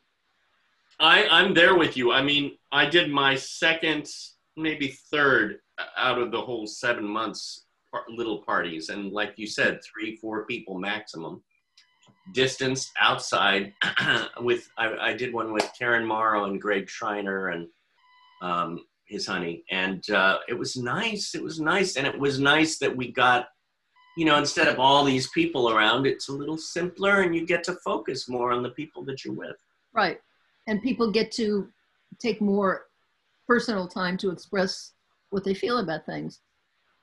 I, 1.00 1.26
I'm 1.28 1.54
there 1.54 1.76
with 1.76 1.96
you. 1.96 2.12
I 2.12 2.22
mean, 2.22 2.52
I 2.70 2.86
did 2.86 3.10
my 3.10 3.34
second, 3.34 4.08
maybe 4.56 4.88
third 5.10 5.60
out 5.96 6.18
of 6.18 6.30
the 6.30 6.40
whole 6.40 6.66
seven 6.66 7.04
months 7.04 7.64
little 8.08 8.38
parties. 8.38 8.90
And 8.90 9.12
like 9.12 9.34
you 9.36 9.46
said, 9.46 9.80
three, 9.82 10.16
four 10.16 10.44
people 10.46 10.78
maximum. 10.78 11.42
Distanced 12.32 12.90
outside 13.00 13.72
with, 14.40 14.68
I, 14.76 15.10
I 15.10 15.12
did 15.14 15.32
one 15.32 15.52
with 15.52 15.70
Karen 15.78 16.06
Morrow 16.06 16.44
and 16.44 16.60
Greg 16.60 16.88
Schreiner 16.88 17.48
and 17.48 17.68
um, 18.42 18.84
his 19.06 19.26
honey, 19.26 19.64
and 19.70 20.08
uh, 20.10 20.38
it 20.48 20.54
was 20.54 20.76
nice. 20.76 21.34
It 21.34 21.42
was 21.42 21.60
nice, 21.60 21.96
and 21.96 22.06
it 22.06 22.18
was 22.18 22.38
nice 22.38 22.78
that 22.78 22.94
we 22.96 23.12
got, 23.12 23.48
you 24.16 24.24
know, 24.24 24.38
instead 24.38 24.68
of 24.68 24.78
all 24.78 25.04
these 25.04 25.28
people 25.30 25.70
around, 25.70 26.06
it's 26.06 26.28
a 26.28 26.32
little 26.32 26.56
simpler, 26.58 27.20
and 27.22 27.34
you 27.34 27.46
get 27.46 27.62
to 27.64 27.74
focus 27.84 28.28
more 28.28 28.52
on 28.52 28.62
the 28.62 28.70
people 28.70 29.04
that 29.04 29.24
you're 29.24 29.34
with. 29.34 29.56
Right. 29.92 30.20
And 30.66 30.82
people 30.82 31.10
get 31.12 31.30
to 31.32 31.68
take 32.18 32.40
more 32.40 32.86
personal 33.46 33.86
time 33.86 34.16
to 34.18 34.30
express 34.30 34.92
what 35.30 35.44
they 35.44 35.52
feel 35.54 35.78
about 35.78 36.06
things. 36.06 36.40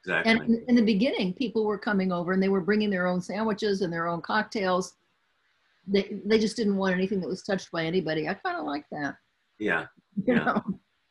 Exactly. 0.03 0.31
And 0.31 0.41
in, 0.41 0.65
in 0.69 0.75
the 0.75 0.81
beginning, 0.81 1.33
people 1.33 1.63
were 1.65 1.77
coming 1.77 2.11
over 2.11 2.31
and 2.31 2.41
they 2.41 2.49
were 2.49 2.61
bringing 2.61 2.89
their 2.89 3.05
own 3.05 3.21
sandwiches 3.21 3.81
and 3.81 3.93
their 3.93 4.07
own 4.07 4.21
cocktails. 4.21 4.95
They, 5.85 6.19
they 6.25 6.39
just 6.39 6.55
didn't 6.55 6.77
want 6.77 6.95
anything 6.95 7.19
that 7.21 7.27
was 7.29 7.43
touched 7.43 7.71
by 7.71 7.85
anybody. 7.85 8.27
I 8.27 8.33
kind 8.33 8.57
of 8.57 8.65
like 8.65 8.85
that. 8.91 9.15
yeah. 9.59 9.85
You 10.25 10.33
Yeah. 10.33 10.43
know? 10.43 10.63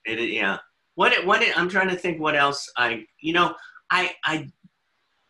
It, 0.04 0.18
it- 0.18 0.30
yeah. 0.32 0.59
What 0.94 1.12
it- 1.12 1.25
what 1.26 1.42
it- 1.42 1.56
I'm 1.59 1.68
trying 1.68 1.88
to 1.88 1.97
think 1.97 2.20
what 2.20 2.37
else 2.37 2.70
I 2.76 3.04
you 3.20 3.32
know 3.32 3.54
I 3.90 4.14
I 4.25 4.49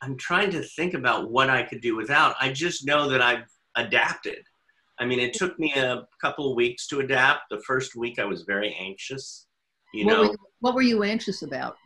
I'm 0.02 0.16
trying 0.16 0.50
to 0.52 0.62
think 0.62 0.94
about 0.94 1.30
what 1.30 1.50
I 1.50 1.62
could 1.62 1.80
do 1.82 1.94
without. 1.94 2.34
I 2.40 2.50
just 2.52 2.86
know 2.86 3.08
that 3.10 3.20
I've 3.20 3.44
adapted. 3.76 4.42
I 4.98 5.04
mean, 5.04 5.18
it 5.20 5.34
took 5.34 5.58
me 5.58 5.74
a 5.74 6.06
couple 6.22 6.50
of 6.50 6.56
weeks 6.56 6.86
to 6.88 7.00
adapt. 7.00 7.42
The 7.50 7.60
first 7.66 7.96
week 7.96 8.18
I 8.18 8.24
was 8.24 8.42
very 8.42 8.74
anxious. 8.80 9.46
You 9.92 10.06
what, 10.06 10.12
know, 10.12 10.20
were 10.20 10.26
you, 10.26 10.36
what 10.60 10.74
were 10.74 10.82
you 10.82 11.02
anxious 11.02 11.42
about? 11.42 11.76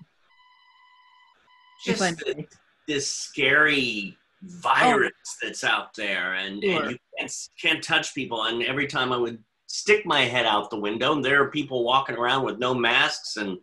just 1.85 2.01
the- 2.01 2.47
this 2.89 3.11
scary 3.11 4.17
virus 4.43 5.11
oh. 5.27 5.37
that's 5.43 5.65
out 5.65 5.95
there 5.95 6.35
and, 6.35 6.63
Sure. 6.63 6.83
and 6.83 6.91
you 6.93 6.99
can't, 7.19 7.33
can't 7.61 7.83
touch 7.83 8.15
people 8.15 8.45
and 8.45 8.63
every 8.63 8.87
time 8.87 9.13
i 9.13 9.17
would 9.17 9.43
stick 9.75 10.07
my 10.07 10.21
head 10.21 10.47
out 10.47 10.71
the 10.71 10.79
window 10.89 11.13
and 11.15 11.25
there 11.25 11.43
are 11.43 11.51
people 11.51 11.85
walking 11.85 12.17
around 12.17 12.45
with 12.45 12.59
no 12.59 12.73
masks 12.73 13.37
and 13.37 13.59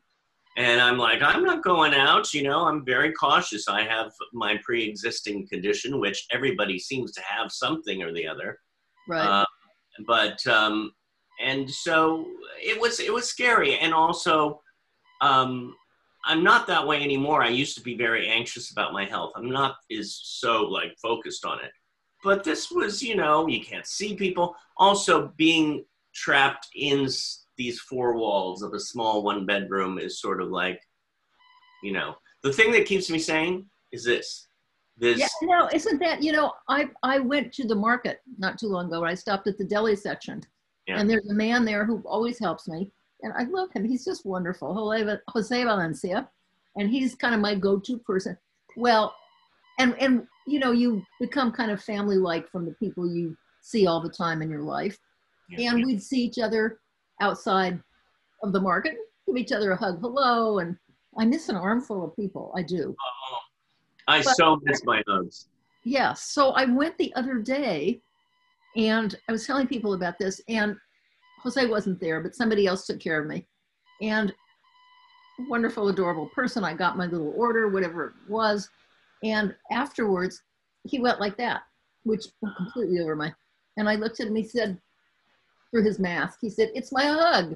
and 0.58 0.82
i'm 0.82 0.98
like 0.98 1.22
i'm 1.22 1.44
not 1.44 1.64
going 1.64 1.94
out 1.94 2.34
you 2.34 2.44
know 2.44 2.66
i'm 2.68 2.84
very 2.84 3.14
cautious 3.14 3.70
i 3.70 3.82
have 3.82 4.12
my 4.34 4.60
pre-existing 4.66 5.48
condition 5.48 6.02
which 6.02 6.26
everybody 6.32 6.78
seems 6.78 7.14
to 7.14 7.22
have 7.22 7.50
something 7.50 8.04
or 8.04 8.12
the 8.12 8.28
other 8.28 8.60
Right. 9.08 9.26
uh, 9.26 9.46
but 10.06 10.46
um, 10.48 10.92
and 11.42 11.70
so 11.70 12.28
it 12.62 12.80
was 12.80 13.00
it 13.00 13.14
was 13.14 13.28
scary, 13.28 13.78
and 13.78 13.94
also 13.94 14.62
um, 15.22 15.76
I'm 16.26 16.44
not 16.44 16.68
that 16.68 16.86
way 16.86 17.02
anymore. 17.02 17.42
I 17.44 17.50
used 17.50 17.76
to 17.78 17.84
be 17.84 17.96
very 17.98 18.28
anxious 18.28 18.72
about 18.72 18.94
my 18.94 19.06
health. 19.06 19.32
I'm 19.36 19.50
not 19.50 19.76
as 19.98 20.20
so 20.24 20.64
like 20.64 20.96
focused 21.02 21.46
on 21.46 21.60
it. 21.64 21.72
But 22.24 22.44
this 22.44 22.70
was, 22.70 23.02
you 23.02 23.16
know, 23.16 23.48
you 23.48 23.64
can't 23.64 23.88
see 23.88 24.16
people. 24.16 24.56
Also, 24.78 25.34
being 25.38 25.84
trapped 26.14 26.68
in 26.76 27.06
s- 27.06 27.46
these 27.58 27.80
four 27.80 28.18
walls 28.18 28.62
of 28.64 28.74
a 28.74 28.80
small 28.80 29.24
one 29.24 29.46
bedroom 29.46 30.00
is 30.00 30.20
sort 30.20 30.42
of 30.42 30.50
like, 30.50 30.82
you 31.84 31.94
know, 31.94 32.16
the 32.44 32.54
thing 32.54 32.72
that 32.72 32.86
keeps 32.86 33.10
me 33.10 33.20
sane 33.20 33.66
is 33.92 34.04
this. 34.04 34.48
This 34.98 35.20
yeah, 35.20 35.28
no, 35.42 35.70
isn't 35.74 36.00
that, 36.00 36.22
you 36.22 36.32
know, 36.32 36.54
I, 36.68 36.90
I 37.02 37.20
went 37.20 37.54
to 37.54 37.68
the 37.68 37.76
market 37.76 38.22
not 38.38 38.60
too 38.60 38.68
long 38.68 38.88
ago. 38.88 39.04
I 39.04 39.16
stopped 39.16 39.48
at 39.48 39.58
the 39.58 39.64
deli 39.64 39.96
section. 39.96 40.42
Yeah. 40.88 41.00
And 41.00 41.10
there's 41.10 41.30
a 41.30 41.34
man 41.34 41.66
there 41.66 41.86
who 41.86 42.04
always 42.06 42.38
helps 42.38 42.68
me. 42.68 42.92
And 43.22 43.34
I 43.38 43.44
love 43.44 43.72
him. 43.72 43.86
He's 43.86 44.06
just 44.06 44.26
wonderful. 44.26 44.74
Jose, 44.74 45.18
Jose 45.30 45.64
Valencia. 45.64 46.30
And 46.76 46.90
he's 46.90 47.16
kind 47.16 47.36
of 47.36 47.42
my 47.42 47.56
go-to 47.56 47.98
person. 48.00 48.38
Well, 48.76 49.14
and 49.80 49.96
and 50.00 50.28
you 50.48 50.60
know, 50.60 50.72
you 50.72 51.04
become 51.20 51.52
kind 51.52 51.72
of 51.72 51.84
family-like 51.84 52.50
from 52.50 52.66
the 52.66 52.74
people 52.74 53.08
you 53.08 53.36
see 53.62 53.88
all 53.88 54.02
the 54.02 54.10
time 54.10 54.42
in 54.42 54.50
your 54.50 54.62
life. 54.62 54.98
Yeah. 55.58 55.72
And 55.72 55.86
we'd 55.86 56.02
see 56.02 56.24
each 56.24 56.40
other 56.40 56.80
outside 57.20 57.82
of 58.44 58.54
the 58.54 58.62
market, 58.62 58.96
give 59.28 59.38
each 59.38 59.52
other 59.52 59.72
a 59.72 59.78
hug, 59.78 60.00
hello. 60.02 60.60
And 60.60 60.78
I 61.18 61.26
miss 61.26 61.50
an 61.50 61.56
armful 61.56 62.06
of 62.06 62.16
people. 62.16 62.54
I 62.56 62.64
do. 62.64 62.96
Oh, 63.00 63.38
I 64.08 64.24
But- 64.24 64.36
so 64.36 64.60
miss 64.64 64.84
my 64.86 65.04
hugs. 65.08 65.48
Yeah. 65.84 66.14
So 66.14 66.52
I 66.52 66.66
went 66.66 66.98
the 66.98 67.14
other 67.16 67.36
day 67.40 68.02
and 68.78 69.16
I 69.28 69.32
was 69.32 69.46
telling 69.46 69.68
people 69.68 69.94
about 69.94 70.18
this, 70.18 70.40
and 70.48 70.78
Jose 71.42 71.66
wasn't 71.66 72.00
there, 72.00 72.22
but 72.22 72.36
somebody 72.36 72.68
else 72.68 72.86
took 72.86 73.00
care 73.02 73.20
of 73.20 73.28
me. 73.28 73.46
And 74.02 74.34
wonderful, 75.50 75.90
adorable 75.90 76.28
person. 76.28 76.64
I 76.64 76.74
got 76.74 76.98
my 76.98 77.08
little 77.08 77.34
order, 77.36 77.68
whatever 77.68 78.08
it 78.08 78.14
was. 78.32 78.70
And 79.24 79.54
afterwards, 79.72 80.42
he 80.84 81.00
went 81.00 81.20
like 81.20 81.36
that, 81.38 81.64
which 82.04 82.28
completely 82.58 83.00
over 83.02 83.16
my. 83.16 83.34
And 83.78 83.90
I 83.90 83.96
looked 83.96 84.20
at 84.20 84.28
him, 84.28 84.36
he 84.36 84.44
said, 84.44 84.80
through 85.72 85.84
his 85.84 86.00
mask, 86.00 86.40
he 86.42 86.50
said, 86.50 86.70
It's 86.76 86.92
my 86.92 87.06
hug. 87.06 87.56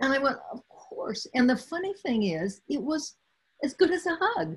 And 0.00 0.12
I 0.12 0.18
went, 0.18 0.36
Of 0.52 0.60
course. 0.68 1.26
And 1.34 1.48
the 1.48 1.56
funny 1.56 1.94
thing 2.02 2.24
is, 2.24 2.60
it 2.68 2.80
was 2.80 3.16
as 3.64 3.74
good 3.74 3.90
as 3.90 4.06
a 4.06 4.16
hug. 4.20 4.56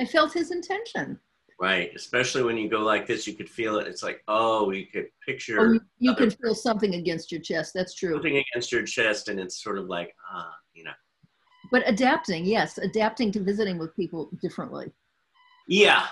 I 0.00 0.04
felt 0.04 0.32
his 0.32 0.50
intention. 0.50 1.18
Right, 1.60 1.92
especially 1.94 2.42
when 2.42 2.58
you 2.58 2.68
go 2.68 2.80
like 2.80 3.06
this, 3.06 3.26
you 3.28 3.34
could 3.34 3.48
feel 3.48 3.78
it. 3.78 3.86
It's 3.86 4.02
like, 4.02 4.22
oh, 4.26 4.72
you 4.72 4.86
could 4.86 5.06
picture 5.24 5.80
you, 5.98 6.14
can 6.16 6.30
feel 6.30 6.54
something 6.54 6.96
against 6.96 7.30
your 7.30 7.40
chest. 7.40 7.72
That's 7.74 7.94
true. 7.94 8.14
something 8.14 8.42
against 8.52 8.72
your 8.72 8.82
chest, 8.82 9.28
and 9.28 9.38
it's 9.38 9.62
sort 9.62 9.78
of 9.78 9.86
like, 9.86 10.12
ah, 10.32 10.52
you 10.74 10.82
know. 10.82 10.92
But 11.70 11.84
adapting, 11.86 12.44
yes, 12.44 12.78
adapting 12.78 13.30
to 13.32 13.40
visiting 13.40 13.78
with 13.78 13.94
people 13.94 14.30
differently. 14.42 14.92
Yeah, 15.68 16.06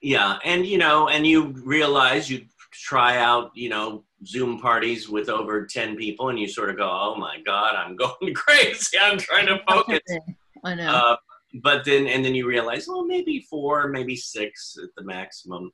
yeah, 0.00 0.38
and 0.44 0.64
you 0.64 0.78
know, 0.78 1.08
and 1.08 1.26
you 1.26 1.48
realize 1.62 2.30
you 2.30 2.46
try 2.82 3.18
out, 3.18 3.50
you 3.54 3.68
know, 3.68 4.04
Zoom 4.26 4.58
parties 4.58 5.08
with 5.08 5.28
over 5.28 5.66
ten 5.66 5.96
people, 5.96 6.28
and 6.30 6.38
you 6.38 6.48
sort 6.48 6.70
of 6.70 6.76
go, 6.76 6.88
oh 6.90 7.16
my 7.16 7.38
god, 7.44 7.74
I'm 7.74 7.96
going 8.04 8.34
crazy. 8.34 8.98
I'm 8.98 9.18
trying 9.18 9.46
to 9.46 9.58
focus. 9.68 10.00
I 10.64 10.74
know. 10.74 10.88
Uh, 10.90 11.16
but 11.62 11.84
then, 11.84 12.06
and 12.06 12.24
then 12.24 12.34
you 12.34 12.46
realize, 12.46 12.86
well, 12.88 13.04
maybe 13.04 13.46
four, 13.48 13.88
maybe 13.88 14.16
six 14.16 14.76
at 14.82 14.90
the 14.96 15.04
maximum. 15.04 15.70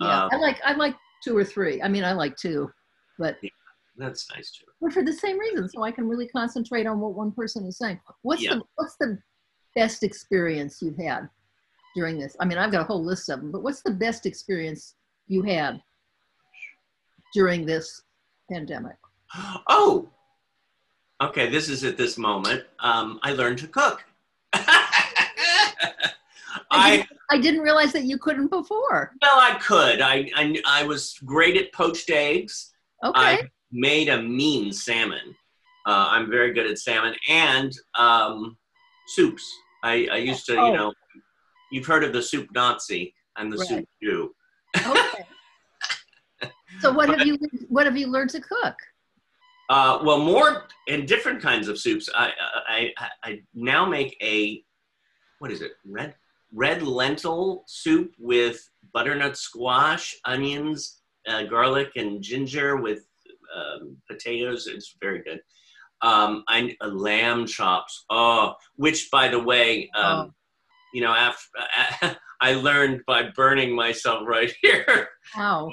yeah, 0.00 0.24
uh, 0.24 0.28
I 0.32 0.36
like 0.36 0.60
I 0.64 0.72
like 0.74 0.94
two 1.24 1.36
or 1.36 1.44
three. 1.44 1.82
I 1.82 1.88
mean, 1.88 2.04
I 2.04 2.12
like 2.12 2.36
two, 2.36 2.70
but 3.18 3.36
That's 3.96 4.30
nice 4.34 4.50
too. 4.50 4.64
but 4.80 4.92
for 4.92 5.02
the 5.02 5.12
same 5.12 5.38
reason, 5.38 5.68
so 5.68 5.82
I 5.82 5.90
can 5.90 6.08
really 6.08 6.28
concentrate 6.28 6.86
on 6.86 7.00
what 7.00 7.14
one 7.14 7.32
person 7.32 7.66
is 7.66 7.78
saying. 7.78 8.00
What's 8.22 8.42
Yeah. 8.42 8.54
the 8.54 8.62
what's 8.76 8.96
the 8.98 9.18
best 9.74 10.02
experience 10.02 10.80
you've 10.82 10.98
had 10.98 11.28
during 11.96 12.18
this? 12.18 12.36
I 12.40 12.44
mean, 12.44 12.58
I've 12.58 12.70
got 12.72 12.82
a 12.82 12.84
whole 12.84 13.02
list 13.04 13.28
of 13.30 13.40
them, 13.40 13.50
but 13.50 13.62
what's 13.62 13.82
the 13.82 13.90
best 13.90 14.26
experience 14.26 14.94
you 15.28 15.42
had 15.42 15.80
during 17.34 17.64
this 17.66 18.02
pandemic? 18.50 18.96
Oh, 19.68 20.08
okay. 21.22 21.48
This 21.48 21.68
is 21.68 21.84
at 21.84 21.96
this 21.96 22.16
moment. 22.18 22.64
Um, 22.80 23.18
I 23.22 23.32
learned 23.32 23.58
to 23.58 23.68
cook. 23.68 24.04
I 26.70 27.06
I 27.30 27.38
didn't 27.38 27.60
realize 27.60 27.92
that 27.92 28.04
you 28.04 28.18
couldn't 28.18 28.48
before. 28.48 29.12
well, 29.22 29.38
I 29.38 29.54
could. 29.60 30.00
I, 30.00 30.30
I 30.36 30.60
I 30.66 30.82
was 30.84 31.18
great 31.24 31.56
at 31.56 31.72
poached 31.72 32.10
eggs. 32.10 32.72
Okay. 33.04 33.18
I 33.20 33.42
made 33.72 34.08
a 34.08 34.20
mean 34.22 34.72
salmon. 34.72 35.34
Uh, 35.86 36.08
I'm 36.10 36.30
very 36.30 36.52
good 36.52 36.66
at 36.68 36.78
salmon 36.78 37.14
and 37.28 37.72
um, 37.96 38.56
soups. 39.08 39.44
I, 39.84 40.08
I 40.10 40.16
used 40.16 40.46
to, 40.46 40.56
Oh. 40.58 40.66
you 40.66 40.72
know, 40.76 40.92
you've 41.70 41.86
heard 41.86 42.02
of 42.02 42.12
the 42.12 42.22
soup 42.22 42.48
Nazi. 42.52 43.14
I'm 43.36 43.50
the 43.50 43.58
Right. 43.58 43.68
soup 43.68 43.84
Jew. 44.02 44.34
Okay. 44.76 45.24
So 46.80 46.92
what 46.92 47.08
have 47.08 47.26
you 47.26 47.38
what 47.68 47.86
have 47.86 47.96
you 47.96 48.06
learned 48.08 48.30
to 48.30 48.40
cook? 48.40 48.74
Uh, 49.68 49.98
well, 50.04 50.18
more 50.18 50.64
and 50.88 51.08
different 51.08 51.42
kinds 51.42 51.66
of 51.66 51.78
soups. 51.78 52.08
I, 52.14 52.30
I, 52.68 52.90
I, 52.98 53.08
I 53.24 53.42
now 53.52 53.84
make 53.84 54.16
a, 54.22 54.62
what 55.40 55.50
is 55.50 55.60
it? 55.60 55.72
Red, 55.84 56.14
red 56.52 56.82
lentil 56.82 57.64
soup 57.66 58.14
with 58.18 58.68
butternut 58.94 59.36
squash, 59.36 60.14
onions, 60.24 61.00
uh, 61.26 61.42
garlic, 61.44 61.90
and 61.96 62.22
ginger 62.22 62.76
with 62.76 63.00
um, 63.56 63.96
potatoes. 64.08 64.68
It's 64.68 64.94
very 65.00 65.22
good. 65.24 65.40
Um, 66.00 66.44
I 66.46 66.76
uh, 66.80 66.88
lamb 66.88 67.46
chops. 67.46 68.04
Oh, 68.08 68.54
which 68.76 69.10
by 69.10 69.28
the 69.28 69.40
way, 69.40 69.90
um, 69.96 70.04
Oh. 70.04 70.30
you 70.94 71.00
know, 71.00 71.12
after 71.12 72.16
I 72.40 72.52
learned 72.54 73.00
by 73.06 73.30
burning 73.34 73.74
myself 73.74 74.22
right 74.26 74.52
here. 74.62 75.08
Wow. 75.36 75.70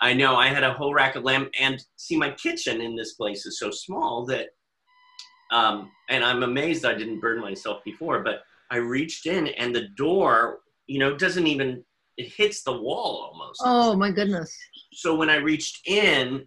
I 0.00 0.14
know 0.14 0.36
I 0.36 0.48
had 0.48 0.62
a 0.62 0.72
whole 0.72 0.94
rack 0.94 1.16
of 1.16 1.24
lamb, 1.24 1.50
and 1.58 1.82
see, 1.96 2.16
my 2.16 2.30
kitchen 2.30 2.80
in 2.80 2.94
this 2.96 3.14
place 3.14 3.46
is 3.46 3.58
so 3.58 3.70
small 3.70 4.24
that, 4.26 4.48
um, 5.50 5.90
and 6.08 6.24
I'm 6.24 6.42
amazed 6.42 6.84
I 6.84 6.94
didn't 6.94 7.20
burn 7.20 7.40
myself 7.40 7.82
before. 7.84 8.22
But 8.22 8.42
I 8.70 8.76
reached 8.76 9.26
in, 9.26 9.48
and 9.48 9.74
the 9.74 9.88
door, 9.96 10.60
you 10.86 10.98
know, 10.98 11.16
doesn't 11.16 11.46
even 11.46 11.84
it 12.16 12.32
hits 12.32 12.62
the 12.62 12.72
wall 12.72 13.30
almost. 13.32 13.60
Oh 13.64 13.96
my 13.96 14.10
goodness. 14.10 14.52
So 14.92 15.14
when 15.14 15.30
I 15.30 15.36
reached 15.36 15.86
in, 15.86 16.46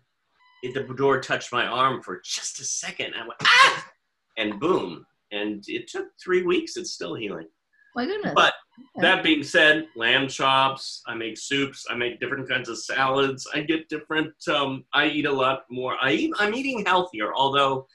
it, 0.63 0.73
the 0.73 0.93
door 0.93 1.19
touched 1.19 1.51
my 1.51 1.65
arm 1.65 2.01
for 2.01 2.21
just 2.23 2.59
a 2.59 2.65
second. 2.65 3.13
I 3.15 3.21
went 3.21 3.39
ah, 3.43 3.91
and 4.37 4.59
boom, 4.59 5.05
and 5.31 5.63
it 5.67 5.89
took 5.89 6.07
three 6.23 6.43
weeks. 6.43 6.77
It's 6.77 6.91
still 6.91 7.15
healing. 7.15 7.47
My 7.95 8.05
goodness. 8.05 8.33
But. 8.35 8.53
That 8.97 9.23
being 9.23 9.43
said, 9.43 9.87
lamb 9.95 10.27
chops. 10.27 11.01
I 11.07 11.15
make 11.15 11.37
soups. 11.37 11.85
I 11.89 11.95
make 11.95 12.19
different 12.19 12.49
kinds 12.49 12.69
of 12.69 12.77
salads. 12.77 13.47
I 13.53 13.61
get 13.61 13.89
different. 13.89 14.33
Um, 14.47 14.85
I 14.93 15.07
eat 15.07 15.25
a 15.25 15.31
lot 15.31 15.63
more. 15.69 15.95
I 16.01 16.11
eat. 16.11 16.33
I'm 16.39 16.53
eating 16.53 16.85
healthier. 16.85 17.33
Although 17.33 17.87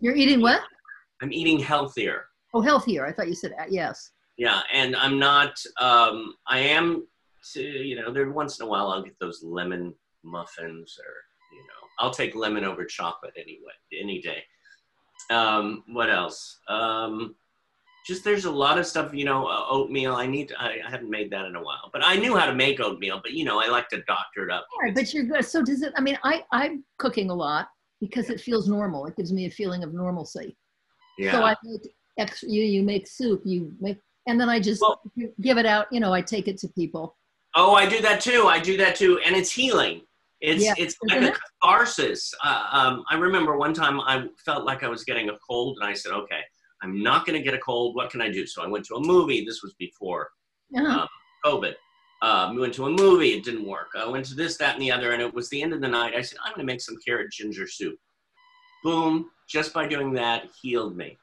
You're 0.00 0.16
eating 0.16 0.40
what? 0.40 0.62
I'm 1.22 1.32
eating 1.32 1.58
healthier. 1.58 2.26
Oh, 2.54 2.60
healthier. 2.60 3.06
I 3.06 3.12
thought 3.12 3.28
you 3.28 3.34
said 3.34 3.52
uh, 3.60 3.64
yes. 3.68 4.12
Yeah, 4.36 4.62
and 4.72 4.94
I'm 4.96 5.18
not. 5.18 5.60
Um, 5.80 6.34
I 6.46 6.60
am. 6.60 7.06
To, 7.52 7.62
you 7.62 7.96
know, 7.96 8.12
there 8.12 8.30
once 8.30 8.58
in 8.58 8.66
a 8.66 8.68
while 8.68 8.88
I'll 8.88 9.02
get 9.02 9.18
those 9.20 9.42
lemon 9.42 9.94
muffins, 10.24 10.98
or 10.98 11.12
you 11.56 11.62
know, 11.62 11.88
I'll 11.98 12.10
take 12.10 12.34
lemon 12.34 12.64
over 12.64 12.84
chocolate 12.84 13.32
anyway, 13.36 13.72
any 13.98 14.20
day. 14.20 14.42
Um, 15.30 15.84
what 15.88 16.10
else? 16.10 16.58
Um, 16.68 17.36
just 18.08 18.24
there's 18.24 18.46
a 18.46 18.50
lot 18.50 18.78
of 18.78 18.86
stuff. 18.86 19.12
You 19.12 19.26
know, 19.26 19.46
uh, 19.46 19.66
oatmeal. 19.68 20.14
I 20.14 20.26
need. 20.26 20.48
To, 20.48 20.60
I, 20.60 20.78
I 20.84 20.90
haven't 20.90 21.10
made 21.10 21.30
that 21.30 21.44
in 21.44 21.54
a 21.54 21.62
while, 21.62 21.90
but 21.92 22.02
I 22.02 22.16
knew 22.16 22.34
how 22.34 22.46
to 22.46 22.54
make 22.54 22.80
oatmeal. 22.80 23.20
But 23.22 23.34
you 23.34 23.44
know, 23.44 23.60
I 23.60 23.68
like 23.68 23.88
to 23.90 24.02
doctor 24.04 24.48
it 24.48 24.50
up. 24.50 24.66
All 24.72 24.80
right, 24.82 24.94
but 24.94 25.12
you're 25.12 25.24
good. 25.24 25.44
So 25.44 25.62
does 25.62 25.82
it? 25.82 25.92
I 25.94 26.00
mean, 26.00 26.18
I 26.24 26.42
I'm 26.50 26.84
cooking 26.98 27.28
a 27.28 27.34
lot 27.34 27.68
because 28.00 28.30
it 28.30 28.40
feels 28.40 28.66
normal. 28.66 29.04
It 29.06 29.16
gives 29.16 29.30
me 29.32 29.44
a 29.44 29.50
feeling 29.50 29.84
of 29.84 29.92
normalcy. 29.92 30.56
Yeah. 31.18 31.32
So 31.32 31.42
I 31.42 31.54
make 31.62 31.82
extra. 32.18 32.48
You 32.48 32.62
you 32.62 32.82
make 32.82 33.06
soup. 33.06 33.42
You 33.44 33.72
make, 33.78 33.98
and 34.26 34.40
then 34.40 34.48
I 34.48 34.58
just 34.58 34.80
Well- 34.80 35.02
give 35.42 35.58
it 35.58 35.66
out. 35.66 35.86
You 35.92 36.00
know, 36.00 36.14
I 36.14 36.22
take 36.22 36.48
it 36.48 36.56
to 36.58 36.68
people. 36.68 37.14
Oh, 37.54 37.74
I 37.74 37.86
do 37.86 38.00
that 38.00 38.22
too. 38.22 38.46
I 38.46 38.58
do 38.58 38.78
that 38.78 38.96
too, 38.96 39.18
and 39.26 39.36
it's 39.36 39.52
healing. 39.52 40.00
It's 40.40 40.64
Yeah, 40.64 40.74
it's 40.78 40.96
like 41.02 41.18
isn't 41.18 41.34
a 41.34 41.38
catharsis. 41.62 42.32
Uh, 42.42 42.64
um, 42.70 43.04
I 43.10 43.16
remember 43.16 43.58
one 43.58 43.74
time 43.74 44.00
I 44.00 44.28
felt 44.44 44.64
like 44.64 44.82
I 44.82 44.88
was 44.88 45.04
getting 45.04 45.28
a 45.28 45.36
cold, 45.46 45.78
and 45.80 45.86
I 45.90 45.92
said, 45.92 46.12
"Okay, 46.12 46.40
I'm 46.82 47.02
not 47.02 47.26
going 47.26 47.38
to 47.38 47.44
get 47.44 47.54
a 47.54 47.58
cold. 47.58 47.94
What 47.96 48.10
can 48.10 48.20
I 48.20 48.30
do?" 48.30 48.46
So 48.46 48.62
I 48.62 48.66
went 48.66 48.84
to 48.86 48.94
a 48.96 49.00
movie. 49.00 49.44
This 49.44 49.62
was 49.62 49.74
before 49.78 50.30
Uh-huh. 50.76 51.00
um, 51.00 51.08
COVID. 51.44 51.74
Um, 52.20 52.54
we 52.56 52.60
went 52.60 52.74
to 52.74 52.86
a 52.86 52.90
movie. 52.90 53.34
It 53.34 53.44
didn't 53.44 53.64
work. 53.64 53.88
I 53.96 54.04
went 54.06 54.24
to 54.26 54.34
this, 54.34 54.56
that, 54.56 54.74
and 54.74 54.82
the 54.82 54.90
other, 54.90 55.12
and 55.12 55.22
it 55.22 55.32
was 55.32 55.48
the 55.50 55.62
end 55.62 55.72
of 55.72 55.80
the 55.80 55.88
night. 55.88 56.14
I 56.16 56.22
said, 56.22 56.38
"I'm 56.44 56.52
going 56.52 56.66
to 56.66 56.72
make 56.72 56.80
some 56.80 56.96
carrot 57.04 57.30
ginger 57.30 57.66
soup." 57.66 57.96
Boom! 58.82 59.30
Just 59.48 59.72
by 59.72 59.86
doing 59.86 60.12
that, 60.14 60.48
healed 60.60 60.96
me. 60.96 61.16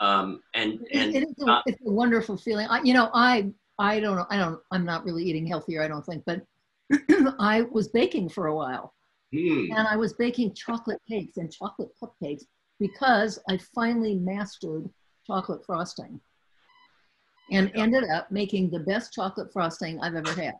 Um, 0.00 0.40
and 0.54 0.80
and 0.92 1.14
it 1.14 1.22
is 1.22 1.34
a, 1.46 1.50
uh, 1.50 1.62
it's 1.66 1.80
a 1.86 1.90
wonderful 1.90 2.36
feeling. 2.36 2.66
I, 2.68 2.82
you 2.82 2.92
know, 2.92 3.08
I 3.14 3.52
I 3.78 4.00
don't 4.00 4.16
know. 4.16 4.26
I 4.30 4.36
don't. 4.36 4.60
I'm 4.72 4.84
not 4.84 5.04
really 5.04 5.22
eating 5.24 5.46
healthier. 5.46 5.80
I 5.82 5.88
don't 5.88 6.04
think, 6.04 6.24
but 6.26 6.42
I 7.38 7.62
was 7.70 7.88
baking 7.88 8.28
for 8.28 8.48
a 8.48 8.54
while, 8.54 8.94
hmm, 9.32 9.66
and 9.70 9.86
I 9.86 9.96
was 9.96 10.12
baking 10.14 10.54
chocolate 10.54 11.00
cakes 11.08 11.36
and 11.36 11.52
chocolate 11.52 11.90
cupcakes 12.02 12.42
because 12.82 13.38
I 13.48 13.58
finally 13.76 14.16
mastered 14.16 14.90
chocolate 15.24 15.64
frosting, 15.64 16.20
and 17.52 17.70
ended 17.76 18.04
up 18.10 18.32
making 18.32 18.70
the 18.70 18.80
best 18.80 19.12
chocolate 19.12 19.52
frosting 19.52 20.00
I've 20.00 20.16
ever 20.16 20.32
had. 20.32 20.54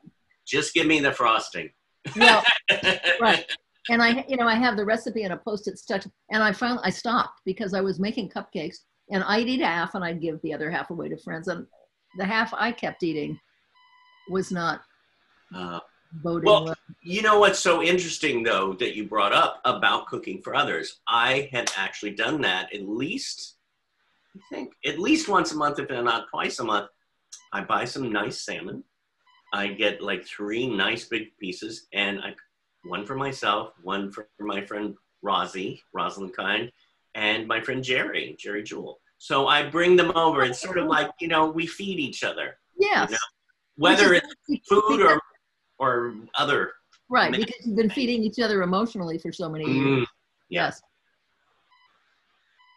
just 0.47 0.73
give 0.73 0.87
me 0.87 1.01
the 1.01 1.11
frosting. 1.13 1.71
Well, 2.17 2.45
right. 3.21 3.45
And 3.91 4.01
I, 4.01 4.25
you 4.29 4.37
know, 4.37 4.47
I 4.47 4.55
have 4.55 4.77
the 4.77 4.85
recipe 4.85 5.25
and 5.25 5.33
a 5.33 5.37
post-it 5.37 5.79
stuck. 5.79 6.05
And 6.31 6.43
I 6.43 6.53
found 6.53 6.79
I 6.85 6.91
stopped 6.91 7.41
because 7.45 7.75
I 7.75 7.81
was 7.81 7.99
making 7.99 8.31
cupcakes, 8.31 8.77
and 9.11 9.25
I'd 9.25 9.49
eat 9.49 9.61
half, 9.61 9.97
and 9.97 10.05
I'd 10.05 10.21
give 10.21 10.41
the 10.43 10.55
other 10.55 10.71
half 10.71 10.91
away 10.91 11.09
to 11.09 11.17
friends. 11.17 11.49
And 11.49 11.67
the 12.19 12.25
half 12.25 12.55
I 12.55 12.71
kept 12.71 13.03
eating 13.03 13.39
was 14.31 14.53
not 14.53 14.83
Uh, 15.53 15.81
boding 16.13 16.45
Well. 16.47 16.75
You 17.05 17.23
know 17.23 17.39
what's 17.41 17.59
so 17.59 17.83
interesting 17.83 18.43
though 18.43 18.75
that 18.75 18.95
you 18.95 19.07
brought 19.09 19.33
up 19.33 19.61
about 19.65 20.07
cooking 20.07 20.41
for 20.43 20.55
others? 20.55 21.01
I 21.09 21.49
had 21.53 21.71
actually 21.77 22.13
done 22.13 22.41
that 22.43 22.73
at 22.73 22.89
least, 22.89 23.57
I 24.37 24.41
think, 24.51 24.73
at 24.85 24.99
least 24.99 25.29
once 25.29 25.53
a 25.53 25.57
month, 25.57 25.79
if 25.79 25.91
not 25.91 26.29
twice 26.31 26.59
a 26.61 26.65
month. 26.65 26.89
I 27.53 27.63
buy 27.63 27.85
some 27.85 28.13
nice 28.13 28.43
salmon. 28.43 28.85
I 29.53 29.69
get 29.69 30.01
like 30.01 30.25
three 30.25 30.67
nice 30.67 31.07
big 31.07 31.37
pieces, 31.39 31.87
and 31.93 32.21
I 32.21 32.35
one 32.85 33.05
for 33.05 33.17
myself, 33.17 33.73
one 33.83 34.11
for 34.11 34.29
my 34.41 34.65
friend 34.65 34.95
Rosie, 35.23 35.83
Rosalind 35.93 36.35
Kind, 36.37 36.71
and 37.15 37.47
my 37.47 37.61
friend 37.61 37.83
Jerry, 37.83 38.37
Jerry 38.39 38.63
Jewell. 38.63 39.01
So 39.19 39.47
I 39.47 39.69
bring 39.69 39.97
them 39.97 40.17
over. 40.17 40.43
It's 40.43 40.61
sort 40.61 40.79
of 40.79 40.87
like 40.87 41.11
you 41.21 41.29
know 41.29 41.51
we 41.51 41.67
feed 41.67 41.99
each 41.99 42.25
other, 42.25 42.57
Yes. 42.79 43.11
know, 43.11 43.17
whether 43.77 44.15
it's 44.15 44.35
food 44.69 45.03
or 45.03 45.21
or 45.79 46.15
other. 46.37 46.73
right 47.09 47.33
because 47.33 47.55
you've 47.67 47.77
been 47.77 47.91
feeding 47.91 48.23
each 48.23 48.39
other 48.39 48.63
emotionally 48.63 49.19
for 49.19 49.33
so 49.33 49.49
many 49.49 49.65
years. 49.65 50.01
Mm, 50.01 50.07
yeah. 50.49 50.65
Yes. 50.67 50.83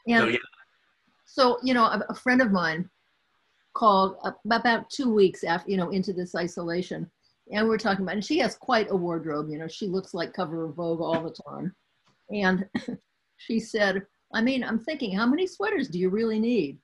And 0.08 0.22
So 0.24 0.28
yeah. 0.28 0.38
so 1.26 1.58
you 1.64 1.74
know 1.74 1.86
a, 1.86 2.04
a 2.10 2.16
friend 2.16 2.42
of 2.42 2.52
mine 2.52 2.90
called 3.74 4.16
about 4.50 4.90
two 4.90 5.14
weeks 5.14 5.44
after 5.44 5.70
you 5.70 5.78
know 5.78 5.90
into 5.90 6.14
this 6.14 6.34
isolation 6.36 7.10
and 7.52 7.68
we're 7.68 7.78
talking 7.78 8.04
about 8.04 8.16
and 8.16 8.24
she 8.26 8.40
has 8.40 8.56
quite 8.56 8.90
a 8.90 8.96
wardrobe 8.96 9.50
you 9.50 9.58
know 9.58 9.68
she 9.68 9.88
looks 9.88 10.14
like 10.14 10.34
cover 10.34 10.66
of 10.66 10.76
vogue 10.76 11.02
all 11.02 11.22
the 11.22 11.36
time 11.52 11.76
and 12.32 12.66
she 13.38 13.60
said 13.60 14.02
i 14.34 14.42
mean 14.42 14.64
i'm 14.64 14.80
thinking 14.80 15.12
how 15.16 15.26
many 15.28 15.46
sweaters 15.46 15.90
do 15.90 16.00
you 16.00 16.10
really 16.10 16.40
need 16.40 16.80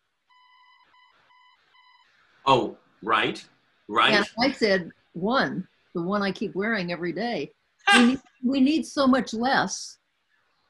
Oh, 2.45 2.75
right, 3.03 3.43
right. 3.87 4.13
and 4.13 4.29
i 4.41 4.51
said 4.51 4.89
one 5.13 5.67
the 5.93 6.01
one 6.01 6.21
i 6.21 6.31
keep 6.31 6.55
wearing 6.55 6.91
every 6.91 7.11
day 7.11 7.51
we 7.95 8.05
need, 8.05 8.19
we 8.43 8.59
need 8.59 8.85
so 8.85 9.07
much 9.07 9.33
less 9.33 9.97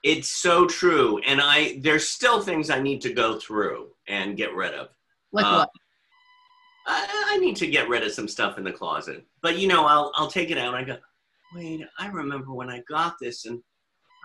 It's 0.04 0.32
so 0.32 0.66
true, 0.66 1.20
and 1.28 1.40
I 1.40 1.78
there's 1.82 2.08
still 2.08 2.42
things 2.42 2.70
I 2.72 2.82
need 2.82 3.02
to 3.02 3.14
go 3.14 3.38
through 3.40 3.90
and 4.08 4.36
get 4.36 4.56
rid 4.56 4.74
of. 4.74 4.88
like 5.32 5.46
Uh, 5.46 5.58
what 5.60 5.70
I, 6.88 7.34
I 7.34 7.38
need 7.38 7.56
to 7.58 7.68
get 7.68 7.88
rid 7.88 8.02
of 8.04 8.12
some 8.12 8.28
stuff 8.28 8.58
in 8.58 8.64
the 8.64 8.72
closet, 8.72 9.26
but 9.44 9.60
you 9.60 9.68
know, 9.68 9.86
I'll 9.86 10.12
I'll 10.16 10.32
take 10.32 10.50
it 10.50 10.58
out. 10.58 10.74
I 10.74 10.84
go, 10.84 10.98
wait, 11.56 11.86
I 12.00 12.08
remember 12.08 12.52
when 12.54 12.70
I 12.72 12.82
got 12.90 13.18
this, 13.22 13.46
and 13.46 13.62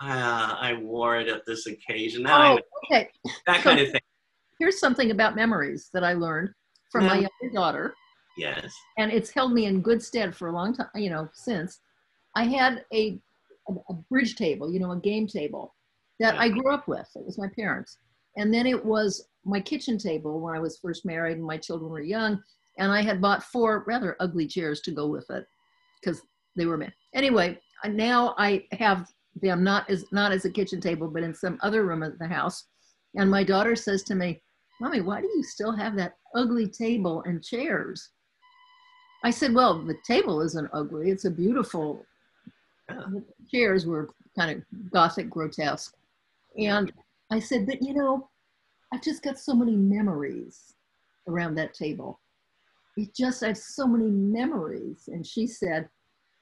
uh, 0.01 0.55
I 0.59 0.73
wore 0.81 1.19
it 1.19 1.27
at 1.27 1.45
this 1.45 1.67
occasion. 1.67 2.23
Now 2.23 2.53
oh 2.53 2.59
okay 2.85 3.09
that 3.45 3.61
kind 3.61 3.79
of 3.79 3.91
thing. 3.91 4.01
here's 4.59 4.79
something 4.79 5.11
about 5.11 5.35
memories 5.35 5.89
that 5.93 6.03
i 6.03 6.13
learned 6.13 6.49
from 6.91 7.05
my 7.05 7.15
younger 7.15 7.53
daughter 7.53 7.93
Yes. 8.37 8.73
and 8.97 9.11
it's 9.11 9.31
held 9.31 9.53
me 9.53 9.65
in 9.65 9.81
good 9.81 10.01
stead 10.01 10.35
for 10.35 10.47
a 10.47 10.51
long 10.51 10.73
time 10.73 10.89
you 10.95 11.09
know 11.09 11.29
since. 11.33 11.79
I 12.35 12.43
had 12.43 12.85
a, 12.93 13.19
a, 13.67 13.93
bridge 14.11 14.35
table 14.35 14.71
you 14.71 14.79
know 14.79 14.91
a 14.91 14.99
game 14.99 15.27
table 15.27 15.73
that 16.19 16.37
i 16.37 16.49
grew 16.49 16.73
up 16.73 16.87
with. 16.87 17.07
It 17.15 17.25
was 17.25 17.37
my 17.37 17.49
parents. 17.55 17.97
And 18.35 18.53
then 18.53 18.67
it 18.67 18.83
was 18.85 19.27
my 19.43 19.59
kitchen 19.59 19.97
table 19.97 20.39
when 20.39 20.55
i 20.55 20.59
was 20.59 20.77
first 20.77 21.05
married 21.05 21.37
and 21.37 21.45
my 21.45 21.57
children 21.57 21.91
were 21.91 22.01
young. 22.01 22.41
And 22.77 22.91
i 22.91 23.01
had 23.01 23.21
bought 23.21 23.43
four 23.43 23.83
rather 23.87 24.15
ugly 24.19 24.47
chairs 24.47 24.81
to 24.81 24.91
go 24.91 25.07
with 25.07 25.29
it 25.29 25.45
because 25.99 26.21
they 26.55 26.65
were 26.65 26.77
men 26.77 26.93
anyway 27.13 27.57
now 27.85 28.33
i 28.37 28.63
have 28.71 29.07
them 29.41 29.63
not 29.63 29.89
as 29.89 30.05
not 30.11 30.31
as 30.31 30.45
a 30.45 30.49
kitchen 30.49 30.81
table 30.81 31.07
but 31.07 31.23
in 31.23 31.33
some 31.33 31.57
other 31.61 31.85
room 31.85 32.03
of 32.03 32.17
the 32.19 32.27
house. 32.27 32.65
And 33.15 33.29
my 33.29 33.43
daughter 33.43 33.75
says 33.75 34.03
to 34.03 34.15
me 34.15 34.41
mommy 34.79 35.01
why 35.01 35.21
do 35.21 35.27
you 35.27 35.43
still 35.43 35.75
have 35.75 35.95
that 35.95 36.13
ugly 36.35 36.67
table 36.67 37.23
and 37.25 37.43
chairs 37.43 38.09
I 39.23 39.31
said, 39.31 39.53
well, 39.53 39.81
the 39.81 39.97
table 40.05 40.41
isn't 40.41 40.69
ugly. 40.73 41.09
It's 41.09 41.25
a 41.25 41.31
beautiful. 41.31 42.05
Yeah. 42.89 43.03
The 43.11 43.23
chairs 43.51 43.85
were 43.85 44.09
kind 44.37 44.51
of 44.51 44.91
gothic, 44.91 45.29
grotesque. 45.29 45.93
And 46.57 46.91
I 47.31 47.39
said, 47.39 47.65
but 47.65 47.81
you 47.81 47.93
know, 47.93 48.29
I've 48.93 49.03
just 49.03 49.23
got 49.23 49.37
so 49.37 49.53
many 49.53 49.75
memories 49.75 50.73
around 51.27 51.55
that 51.55 51.73
table. 51.73 52.19
It 52.95 53.13
just, 53.13 53.43
I 53.43 53.47
have 53.47 53.57
so 53.57 53.85
many 53.85 54.09
memories. 54.09 55.09
And 55.11 55.25
she 55.25 55.45
said, 55.45 55.89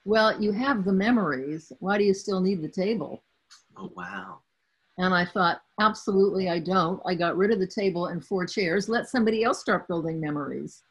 well, 0.06 0.40
you 0.40 0.52
have 0.52 0.86
the 0.86 0.94
memories. 0.94 1.72
Why 1.80 1.98
do 1.98 2.04
you 2.04 2.14
still 2.14 2.40
need 2.40 2.62
the 2.62 2.70
table? 2.70 3.24
Oh 3.78 3.92
wow. 3.96 4.40
And 4.98 5.14
I 5.14 5.26
thought, 5.26 5.62
absolutely, 5.82 6.50
I 6.50 6.60
don't. 6.60 7.02
I 7.06 7.16
got 7.16 7.36
rid 7.36 7.52
of 7.52 7.60
the 7.60 7.68
table 7.68 8.06
and 8.06 8.24
four 8.24 8.46
chairs. 8.46 8.88
Let 8.88 9.10
somebody 9.10 9.44
else 9.44 9.60
start 9.60 9.88
building 9.88 10.22
memories. 10.22 10.84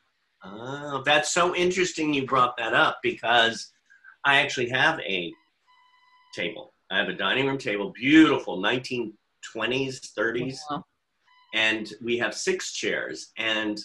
Oh, 0.44 1.02
that's 1.04 1.32
so 1.32 1.54
interesting 1.54 2.12
you 2.12 2.26
brought 2.26 2.56
that 2.58 2.74
up 2.74 2.98
because 3.02 3.72
I 4.24 4.40
actually 4.40 4.68
have 4.70 5.00
a 5.00 5.32
table. 6.34 6.74
I 6.90 6.98
have 6.98 7.08
a 7.08 7.14
dining 7.14 7.46
room 7.46 7.58
table, 7.58 7.92
beautiful 7.94 8.58
1920s, 8.58 10.12
30s, 10.16 10.58
Wow. 10.70 10.84
and 11.54 11.90
we 12.02 12.18
have 12.18 12.34
six 12.34 12.72
chairs. 12.72 13.32
And 13.38 13.78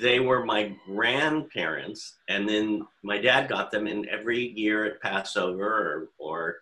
they 0.00 0.20
were 0.20 0.44
my 0.44 0.74
grandparents, 0.86 2.16
and 2.28 2.48
then 2.48 2.86
my 3.02 3.18
dad 3.18 3.48
got 3.48 3.70
them. 3.70 3.86
And 3.86 4.06
every 4.08 4.48
year 4.52 4.84
at 4.84 5.00
Passover 5.00 5.64
or 5.64 6.08
or 6.18 6.56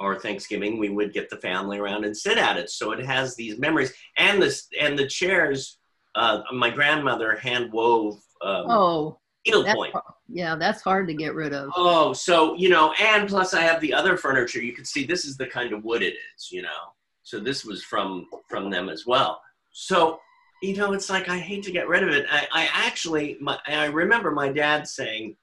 or 0.00 0.18
Thanksgiving, 0.18 0.78
we 0.78 0.88
would 0.88 1.12
get 1.12 1.30
the 1.30 1.36
family 1.36 1.78
around 1.78 2.04
and 2.04 2.16
sit 2.16 2.36
at 2.36 2.56
it. 2.56 2.68
So 2.68 2.90
it 2.92 3.04
has 3.06 3.36
these 3.36 3.58
memories, 3.58 3.92
and 4.16 4.42
this 4.42 4.66
and 4.80 4.98
the 4.98 5.06
chairs. 5.06 5.78
Uh, 6.16 6.42
my 6.52 6.70
grandmother 6.70 7.34
hand 7.36 7.72
wove 7.72 8.20
um, 8.42 8.64
Oh, 8.68 9.18
that's, 9.46 9.56
needlepoint. 9.56 9.94
yeah, 10.28 10.56
that's 10.56 10.82
hard 10.82 11.06
to 11.08 11.14
get 11.14 11.34
rid 11.34 11.52
of. 11.52 11.70
Oh, 11.76 12.12
so 12.12 12.54
you 12.54 12.68
know, 12.68 12.92
and 13.00 13.28
plus 13.28 13.54
I 13.54 13.62
have 13.62 13.80
the 13.80 13.92
other 13.92 14.16
furniture. 14.16 14.62
You 14.62 14.72
can 14.72 14.84
see 14.84 15.04
this 15.04 15.24
is 15.24 15.36
the 15.36 15.46
kind 15.46 15.72
of 15.72 15.84
wood 15.84 16.02
it 16.02 16.14
is, 16.14 16.50
you 16.50 16.62
know. 16.62 16.92
So 17.22 17.40
this 17.40 17.64
was 17.64 17.82
from 17.82 18.26
from 18.48 18.70
them 18.70 18.88
as 18.88 19.06
well. 19.06 19.40
So 19.72 20.18
you 20.62 20.76
know, 20.76 20.92
it's 20.92 21.10
like 21.10 21.28
I 21.28 21.38
hate 21.38 21.62
to 21.64 21.72
get 21.72 21.88
rid 21.88 22.02
of 22.02 22.08
it. 22.08 22.26
I, 22.30 22.46
I 22.52 22.68
actually, 22.72 23.36
my, 23.40 23.58
I 23.66 23.86
remember 23.86 24.30
my 24.30 24.48
dad 24.48 24.88
saying, 24.88 25.36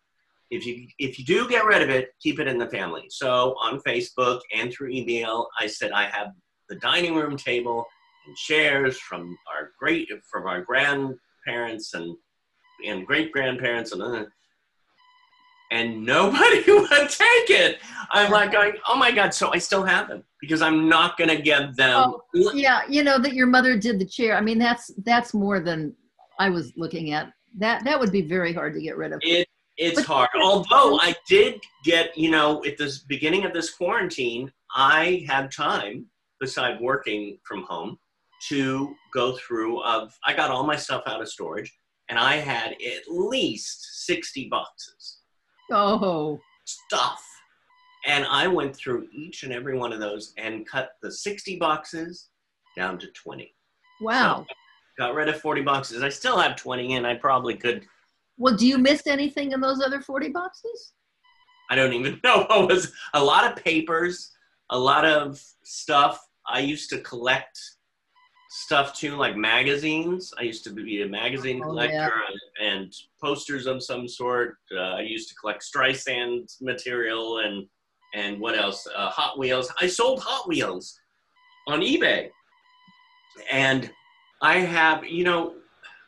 if 0.50 0.66
you 0.66 0.88
if 0.98 1.20
you 1.20 1.26
do 1.26 1.48
get 1.48 1.64
rid 1.64 1.82
of 1.82 1.90
it, 1.90 2.10
keep 2.20 2.40
it 2.40 2.48
in 2.48 2.58
the 2.58 2.68
family. 2.68 3.06
So 3.10 3.56
on 3.62 3.80
Facebook 3.82 4.42
and 4.54 4.72
through 4.74 4.90
email, 4.90 5.48
I 5.60 5.68
said 5.68 5.92
I 5.92 6.06
have 6.06 6.30
the 6.70 6.76
dining 6.78 7.16
room 7.16 7.38
table 7.38 7.86
and 8.26 8.36
chairs 8.36 8.98
from 9.00 9.38
our 9.54 9.72
great 9.80 10.10
from 10.30 10.48
our 10.48 10.62
grandparents 10.62 11.94
and 11.94 12.16
and 12.86 13.06
great 13.06 13.32
grandparents 13.32 13.92
and 13.92 14.02
uh, 14.02 14.26
and 15.72 16.06
nobody 16.06 16.64
would 16.68 16.90
take 16.90 17.50
it. 17.50 17.80
I'm 18.12 18.32
like 18.32 18.52
going, 18.52 18.74
oh 18.88 18.96
my 18.96 19.12
god! 19.12 19.34
So 19.34 19.54
I 19.54 19.58
still 19.58 19.84
have 19.84 20.08
them 20.10 20.24
because 20.40 20.62
I'm 20.62 20.90
not 20.90 21.18
gonna 21.18 21.40
give 21.40 21.76
them. 21.76 22.16
Oh, 22.36 22.52
yeah, 22.54 22.82
you 22.90 23.04
know 23.04 23.18
that 23.20 23.34
your 23.34 23.48
mother 23.48 23.78
did 23.78 24.00
the 24.00 24.06
chair. 24.06 24.36
I 24.36 24.42
mean, 24.42 24.60
that's 24.60 24.92
that's 25.06 25.34
more 25.34 25.60
than 25.60 25.96
I 26.40 26.50
was 26.50 26.74
looking 26.76 27.14
at. 27.14 27.32
That 27.58 27.84
that 27.86 28.00
would 28.00 28.12
be 28.12 28.22
very 28.22 28.54
hard 28.54 28.74
to 28.74 28.82
get 28.82 28.98
rid 28.98 29.14
of. 29.14 29.20
It 29.24 29.48
it's 29.78 30.04
hard. 30.04 30.30
Although 30.40 31.00
I 31.00 31.16
did 31.28 31.60
get, 31.84 32.16
you 32.18 32.30
know, 32.30 32.64
at 32.66 32.78
the 32.78 32.96
beginning 33.08 33.46
of 33.46 33.54
this 33.54 33.72
quarantine, 33.72 34.52
I 34.76 35.26
had 35.28 35.52
time 35.52 36.06
beside 36.40 36.80
working 36.80 37.40
from 37.46 37.64
home 37.64 37.98
to 38.50 38.96
go 39.14 39.38
through 39.38 39.82
of 39.84 40.14
I 40.26 40.34
got 40.34 40.52
all 40.52 40.66
my 40.66 40.76
stuff 40.76 41.04
out 41.06 41.22
of 41.22 41.30
storage 41.30 41.72
and 42.12 42.20
I 42.20 42.36
had 42.36 42.74
at 42.74 43.08
least 43.10 44.06
60 44.06 44.50
boxes. 44.50 45.20
Oh, 45.72 46.38
stuff. 46.66 47.26
And 48.06 48.26
I 48.30 48.48
went 48.48 48.76
through 48.76 49.08
each 49.14 49.44
and 49.44 49.54
every 49.54 49.78
one 49.78 49.94
of 49.94 50.02
those 50.02 50.34
and 50.38 50.68
cut 50.68 50.92
the 51.02 51.10
60 51.10 51.56
boxes 51.58 52.28
down 52.76 53.00
to 53.00 53.08
20. 53.08 53.56
Wow. 54.02 54.46
So 54.50 54.56
got 54.98 55.16
rid 55.16 55.30
of 55.30 55.40
40 55.40 55.62
boxes. 55.62 56.04
I 56.04 56.10
still 56.10 56.38
have 56.38 56.58
20 56.58 56.96
and 56.96 57.08
I 57.08 57.16
probably 57.16 57.56
could 57.56 57.88
well, 58.38 58.56
do 58.56 58.68
you 58.68 58.78
miss 58.78 59.06
anything 59.06 59.52
in 59.52 59.62
those 59.62 59.82
other 59.82 60.02
40 60.02 60.30
boxes? 60.30 60.94
I 61.70 61.76
don't 61.76 61.94
even 61.94 62.20
know 62.24 62.46
what 62.50 62.68
was 62.68 62.92
a 63.14 63.24
lot 63.24 63.50
of 63.50 63.64
papers, 63.64 64.32
a 64.70 64.78
lot 64.78 65.06
of 65.06 65.42
stuff. 65.64 66.20
I 66.48 66.60
used 66.60 66.90
to 66.90 67.00
collect 67.00 67.58
stuff 68.54 68.94
too, 68.94 69.16
like 69.16 69.38
magazines. 69.38 70.34
I 70.38 70.44
used 70.44 70.66
to 70.66 70.72
be 70.72 71.04
a 71.04 71.08
magazine 71.08 71.62
Oh, 71.64 71.68
collector 71.70 71.94
yeah. 71.94 72.10
and, 72.60 72.74
and 72.84 72.94
posters 73.24 73.66
of 73.66 73.82
some 73.82 74.10
sort. 74.10 74.58
Uh, 74.76 74.96
I 74.96 75.02
used 75.02 75.30
to 75.30 75.36
collect 75.36 75.64
Streisand 75.64 76.52
material 76.62 77.40
and 77.40 77.66
and 78.14 78.42
what 78.42 78.58
else? 78.58 78.86
Uh, 78.94 79.10
Hot 79.10 79.40
Wheels. 79.40 79.72
I 79.80 79.88
sold 79.88 80.20
Hot 80.22 80.46
Wheels 80.50 81.00
on 81.70 81.80
eBay, 81.80 82.28
and 83.52 83.90
I 84.42 84.60
have 84.60 85.06
you 85.06 85.24
know. 85.24 85.56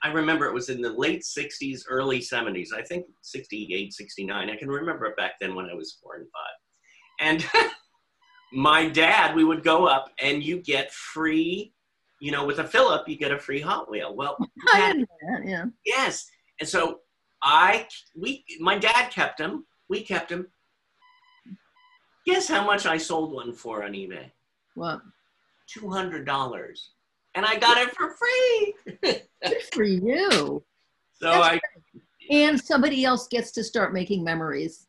I 0.05 0.09
remember 0.11 0.45
it 0.45 0.53
was 0.53 0.67
in 0.67 0.81
the 0.81 0.91
late 0.91 1.21
60s, 1.21 1.83
early 1.87 2.19
70s. 2.19 2.73
I 2.75 2.81
think 2.81 3.05
68, 3.21 3.93
69. 3.93 4.49
I 4.49 4.55
can 4.57 4.67
remember 4.67 5.05
it 5.05 5.15
back 5.15 5.35
then 5.39 5.55
when 5.55 5.67
I 5.67 5.73
was 5.75 5.97
four 6.03 6.15
and 6.15 6.27
five. 6.27 7.45
And 7.55 7.69
my 8.51 8.89
dad, 8.89 9.33
we 9.33 9.45
would 9.45 9.63
go 9.63 9.85
up 9.85 10.11
and 10.21 10.43
you 10.43 10.59
get 10.61 10.91
free, 10.91 11.72
you 12.23 12.31
know, 12.31 12.45
with 12.45 12.59
a 12.59 12.63
fill 12.63 12.87
up, 12.87 13.09
you 13.09 13.17
get 13.17 13.33
a 13.33 13.37
free 13.37 13.59
Hot 13.59 13.91
Wheel. 13.91 14.15
Well, 14.15 14.37
I 14.73 14.79
Dad- 14.79 14.93
didn't 14.93 15.09
know 15.21 15.37
that, 15.39 15.45
yeah. 15.45 15.65
yes. 15.85 16.25
And 16.61 16.69
so 16.69 16.99
I, 17.43 17.85
we, 18.15 18.45
my 18.61 18.77
dad 18.77 19.09
kept 19.11 19.37
them. 19.39 19.65
We 19.89 20.03
kept 20.03 20.29
them. 20.29 20.47
Guess 22.25 22.47
how 22.47 22.65
much 22.65 22.85
I 22.85 22.97
sold 22.97 23.33
one 23.33 23.51
for 23.51 23.83
on 23.83 23.91
eBay? 23.91 24.31
What? 24.75 25.01
$200. 25.77 26.79
And 27.35 27.45
I 27.45 27.57
got 27.57 27.77
it 27.77 27.93
for 27.93 28.15
free. 28.15 28.73
good 29.03 29.61
for 29.73 29.83
you. 29.83 30.63
So 31.15 31.25
That's 31.29 31.45
I, 31.55 31.59
And 32.31 32.57
somebody 32.57 33.03
else 33.03 33.27
gets 33.27 33.51
to 33.51 33.63
start 33.65 33.93
making 33.93 34.23
memories. 34.23 34.87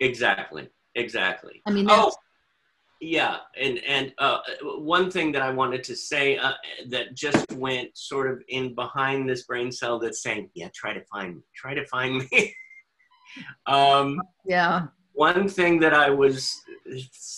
exactly, 0.00 0.70
exactly. 0.94 1.60
I 1.66 1.70
mean, 1.70 1.86
Oh, 1.90 2.12
yeah, 3.00 3.38
and 3.60 3.78
and 3.86 4.12
uh, 4.18 4.38
one 4.62 5.10
thing 5.10 5.32
that 5.32 5.42
I 5.42 5.50
wanted 5.50 5.82
to 5.84 5.96
say 5.96 6.36
uh, 6.36 6.52
that 6.88 7.14
just 7.14 7.50
went 7.52 7.96
sort 7.96 8.30
of 8.30 8.42
in 8.48 8.74
behind 8.74 9.28
this 9.28 9.44
brain 9.44 9.72
cell 9.72 9.98
that's 9.98 10.22
saying, 10.22 10.50
yeah, 10.54 10.68
try 10.74 10.92
to 10.92 11.02
find 11.04 11.36
me, 11.36 11.42
try 11.54 11.74
to 11.74 11.86
find 11.86 12.26
me. 12.30 12.54
um, 13.66 14.20
yeah. 14.44 14.86
one 15.12 15.48
thing 15.48 15.80
that 15.80 15.94
I 15.94 16.10
was 16.10 16.54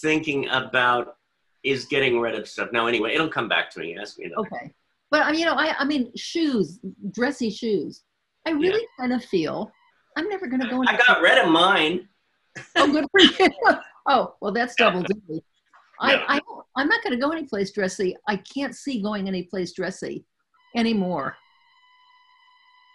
thinking 0.01 0.49
about 0.49 1.17
is 1.63 1.85
getting 1.85 2.19
rid 2.21 2.35
of 2.35 2.49
stuff. 2.49 2.71
Now, 2.73 2.87
anyway, 2.87 3.15
it'll 3.15 3.29
come 3.29 3.49
back 3.49 3.71
to 3.71 3.81
me. 3.81 3.97
Ask 3.97 4.19
me 4.19 4.27
another. 4.27 4.41
Okay. 4.41 4.75
But 5.13 5.23
I 5.23 5.31
mean, 5.31 5.41
you 5.41 5.47
know, 5.47 5.55
I, 5.55 5.77
I 5.79 5.85
mean, 5.85 6.11
shoes, 6.17 6.81
dressy 7.13 7.51
shoes. 7.51 8.03
I 8.47 8.51
really 8.51 8.85
kind 8.99 9.13
of 9.13 9.25
feel 9.25 9.71
I'm 10.17 10.29
never 10.29 10.47
going 10.47 10.61
to 10.63 10.69
go. 10.69 10.83
I 10.87 10.97
got 11.07 11.21
rid 11.21 11.39
of 11.39 11.51
mine. 11.51 12.09
Oh, 12.77 12.91
good 12.91 13.07
for 13.11 13.21
you. 13.21 13.51
oh, 14.09 14.35
well, 14.41 14.53
that's 14.53 14.75
double 14.75 15.03
duty. 15.03 15.45
I. 16.03 16.37
I, 16.37 16.41
I'm 16.77 16.89
not 16.89 17.03
going 17.03 17.13
to 17.13 17.19
go 17.19 17.31
anyplace 17.31 17.71
dressy. 17.71 18.17
I 18.27 18.37
can't 18.37 18.75
see 18.75 19.03
going 19.03 19.29
anyplace 19.29 19.73
dressy 19.73 20.25
anymore. 20.75 21.37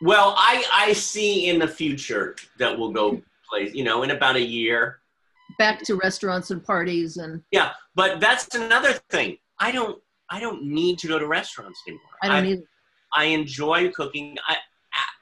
Well, 0.02 0.36
I 0.38 0.64
I 0.72 0.94
see 0.94 1.48
in 1.48 1.60
the 1.60 1.68
future 1.68 2.36
that 2.60 2.78
we'll 2.78 2.92
go 2.92 3.22
place. 3.50 3.74
You 3.74 3.84
know, 3.84 4.04
in 4.04 4.12
about 4.12 4.36
a 4.36 4.42
year. 4.42 5.00
Back 5.58 5.82
to 5.84 5.96
restaurants 5.96 6.52
and 6.52 6.64
parties, 6.64 7.18
and 7.18 7.42
Yeah, 7.52 7.72
but 7.96 8.20
that's 8.20 8.54
another 8.54 8.94
thing. 9.10 9.38
I 9.60 9.72
don't 9.72 10.00
I 10.30 10.40
don't 10.40 10.64
need 10.64 11.00
to 11.00 11.08
go 11.08 11.18
to 11.18 11.28
restaurants 11.28 11.82
anymore. 11.88 12.04
I 12.22 12.28
don't 12.28 12.46
either. 12.46 12.64
I 13.14 13.26
enjoy 13.26 13.92
cooking. 13.92 14.38
I 14.48 14.58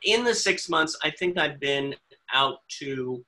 in 0.04 0.24
the 0.24 0.34
six 0.34 0.70
months, 0.70 0.98
I 1.04 1.10
think 1.10 1.38
I've 1.38 1.60
been 1.60 1.96
out 2.34 2.60
to 2.80 3.24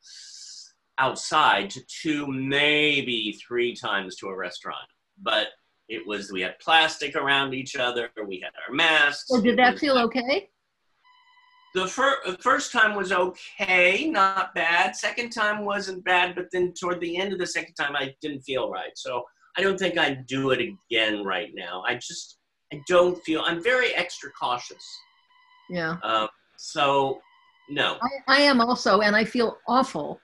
outside 1.00 1.70
to 1.72 1.82
two, 1.88 2.28
maybe 2.28 3.38
three 3.48 3.76
times 3.76 4.16
to 4.18 4.28
a 4.28 4.36
restaurant. 4.36 4.88
But 5.22 5.48
it 5.90 6.06
was 6.06 6.32
we 6.32 6.42
had 6.42 6.60
plastic 6.60 7.16
around 7.16 7.54
each 7.54 7.76
other. 7.76 8.10
We 8.28 8.40
had 8.40 8.52
our 8.68 8.74
masks. 8.74 9.26
So 9.28 9.42
did 9.42 9.58
that 9.58 9.80
feel 9.80 9.98
okay? 10.00 10.50
the 11.78 11.88
fir- 11.88 12.38
first 12.40 12.72
time 12.72 12.96
was 12.96 13.12
okay, 13.12 14.10
not 14.10 14.56
bad. 14.56 14.96
Second 14.96 15.30
time 15.30 15.64
wasn't 15.64 16.04
bad, 16.04 16.34
but 16.34 16.48
then 16.52 16.74
toward 16.74 17.00
the 17.02 17.18
end 17.18 17.34
of 17.34 17.40
the 17.40 17.46
second 17.46 17.76
time, 17.76 17.96
I 17.96 18.16
didn't 18.22 18.42
feel 18.42 18.70
right. 18.70 18.92
So 18.96 19.24
I 19.58 19.62
don't 19.62 19.78
think 19.78 19.98
I'd 19.98 20.26
do 20.26 20.52
it 20.52 20.60
again 20.60 21.24
right 21.24 21.52
now. 21.54 21.84
I 21.86 21.96
just 21.96 22.40
I 22.74 22.82
don't 22.88 23.22
feel. 23.24 23.42
I'm 23.46 23.62
very 23.62 23.94
extra 23.94 24.32
cautious. 24.32 24.84
Yeah. 25.70 25.98
Um, 26.04 26.28
so 26.58 27.20
no, 27.70 27.98
I, 28.02 28.40
I 28.40 28.42
am 28.42 28.60
also, 28.62 29.02
and 29.02 29.16
I 29.16 29.24
feel 29.24 29.58
awful, 29.68 30.20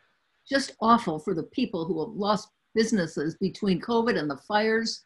just 0.49 0.75
awful 0.81 1.19
for 1.19 1.33
the 1.33 1.43
people 1.43 1.85
who 1.85 1.99
have 2.05 2.15
lost 2.15 2.49
businesses 2.75 3.35
between 3.35 3.81
COVID 3.81 4.17
and 4.17 4.29
the 4.29 4.37
fires 4.47 5.03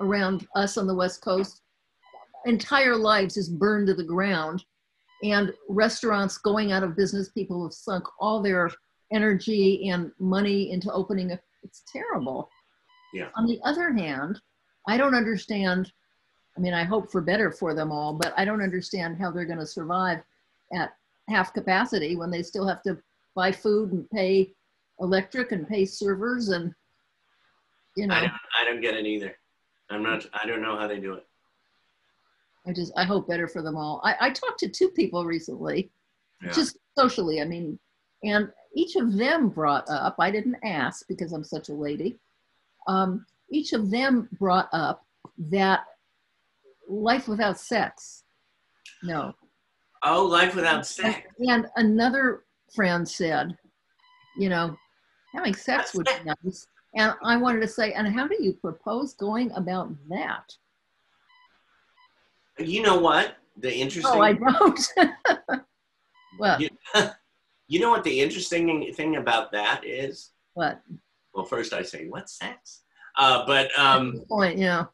around 0.00 0.46
us 0.54 0.76
on 0.76 0.86
the 0.86 0.94
West 0.94 1.22
Coast. 1.22 1.62
Entire 2.46 2.96
lives 2.96 3.34
just 3.34 3.58
burned 3.58 3.88
to 3.88 3.94
the 3.94 4.04
ground, 4.04 4.64
and 5.22 5.52
restaurants 5.68 6.38
going 6.38 6.72
out 6.72 6.84
of 6.84 6.96
business. 6.96 7.28
People 7.30 7.64
have 7.64 7.72
sunk 7.72 8.04
all 8.20 8.40
their 8.40 8.70
energy 9.12 9.88
and 9.88 10.12
money 10.18 10.70
into 10.70 10.92
opening. 10.92 11.32
A, 11.32 11.40
it's 11.62 11.82
terrible. 11.92 12.48
Yeah. 13.12 13.28
On 13.36 13.46
the 13.46 13.60
other 13.64 13.92
hand, 13.92 14.40
I 14.86 14.96
don't 14.96 15.14
understand. 15.14 15.92
I 16.56 16.60
mean, 16.60 16.74
I 16.74 16.84
hope 16.84 17.10
for 17.10 17.20
better 17.20 17.50
for 17.50 17.74
them 17.74 17.90
all, 17.90 18.14
but 18.14 18.32
I 18.36 18.44
don't 18.44 18.62
understand 18.62 19.18
how 19.18 19.30
they're 19.30 19.44
going 19.44 19.58
to 19.58 19.66
survive 19.66 20.22
at 20.74 20.92
half 21.28 21.52
capacity 21.52 22.16
when 22.16 22.30
they 22.30 22.42
still 22.42 22.66
have 22.66 22.82
to 22.82 22.98
buy 23.34 23.52
food 23.52 23.92
and 23.92 24.08
pay 24.10 24.52
electric 25.00 25.52
and 25.52 25.66
pay 25.68 25.84
servers 25.84 26.48
and 26.48 26.74
you 27.96 28.06
know 28.06 28.14
I 28.14 28.20
don't. 28.20 28.32
I 28.60 28.64
don't 28.64 28.80
get 28.80 28.94
it 28.94 29.06
either. 29.06 29.34
I'm 29.90 30.02
not. 30.02 30.26
I 30.34 30.46
don't 30.46 30.62
know 30.62 30.76
how 30.76 30.86
they 30.86 31.00
do 31.00 31.14
it. 31.14 31.26
I 32.66 32.72
just 32.72 32.92
I 32.96 33.04
hope 33.04 33.26
better 33.28 33.48
for 33.48 33.62
them 33.62 33.76
all. 33.76 34.00
I, 34.04 34.14
I 34.20 34.30
talked 34.30 34.60
to 34.60 34.68
two 34.68 34.90
people 34.90 35.24
recently, 35.24 35.90
Yeah. 36.42 36.50
just 36.52 36.78
socially. 36.96 37.40
I 37.40 37.44
mean, 37.44 37.78
and 38.22 38.50
each 38.74 38.96
of 38.96 39.16
them 39.16 39.48
brought 39.48 39.88
up. 39.88 40.16
I 40.18 40.30
didn't 40.30 40.56
ask 40.64 41.06
because 41.08 41.32
I'm 41.32 41.44
such 41.44 41.70
a 41.70 41.74
lady. 41.74 42.18
Um, 42.86 43.24
each 43.50 43.72
of 43.72 43.90
them 43.90 44.28
brought 44.38 44.68
up 44.72 45.04
that 45.50 45.84
life 46.88 47.26
without 47.28 47.58
sex. 47.58 48.24
No. 49.02 49.32
Oh, 50.04 50.24
life 50.26 50.54
without 50.54 50.86
sex. 50.86 51.26
And 51.40 51.66
another 51.76 52.44
friend 52.74 53.08
said, 53.08 53.56
you 54.36 54.48
know, 54.48 54.76
having 55.34 55.54
sex 55.54 55.94
would 55.94 56.06
be 56.06 56.12
nice. 56.44 56.66
And 56.94 57.14
I 57.22 57.36
wanted 57.36 57.60
to 57.60 57.68
say, 57.68 57.92
and 57.92 58.08
how 58.08 58.26
do 58.26 58.36
you 58.40 58.54
propose 58.54 59.14
going 59.14 59.50
about 59.52 59.90
that? 60.08 60.52
You 62.58 62.82
know 62.82 62.98
what? 62.98 63.36
The 63.58 63.72
interesting. 63.72 64.12
Oh, 64.14 64.20
I 64.20 64.32
don't. 64.32 64.80
what? 66.38 66.60
You, 66.60 66.68
you 67.68 67.80
know 67.80 67.90
what 67.90 68.04
the 68.04 68.20
interesting 68.20 68.92
thing 68.94 69.16
about 69.16 69.52
that 69.52 69.84
is? 69.84 70.30
What? 70.54 70.80
Well, 71.34 71.44
first 71.44 71.72
I 71.72 71.82
say, 71.82 72.06
what 72.08 72.28
sex? 72.28 72.82
Uh, 73.16 73.44
but 73.46 73.76
um, 73.78 74.22
point. 74.28 74.58
Yeah. 74.58 74.86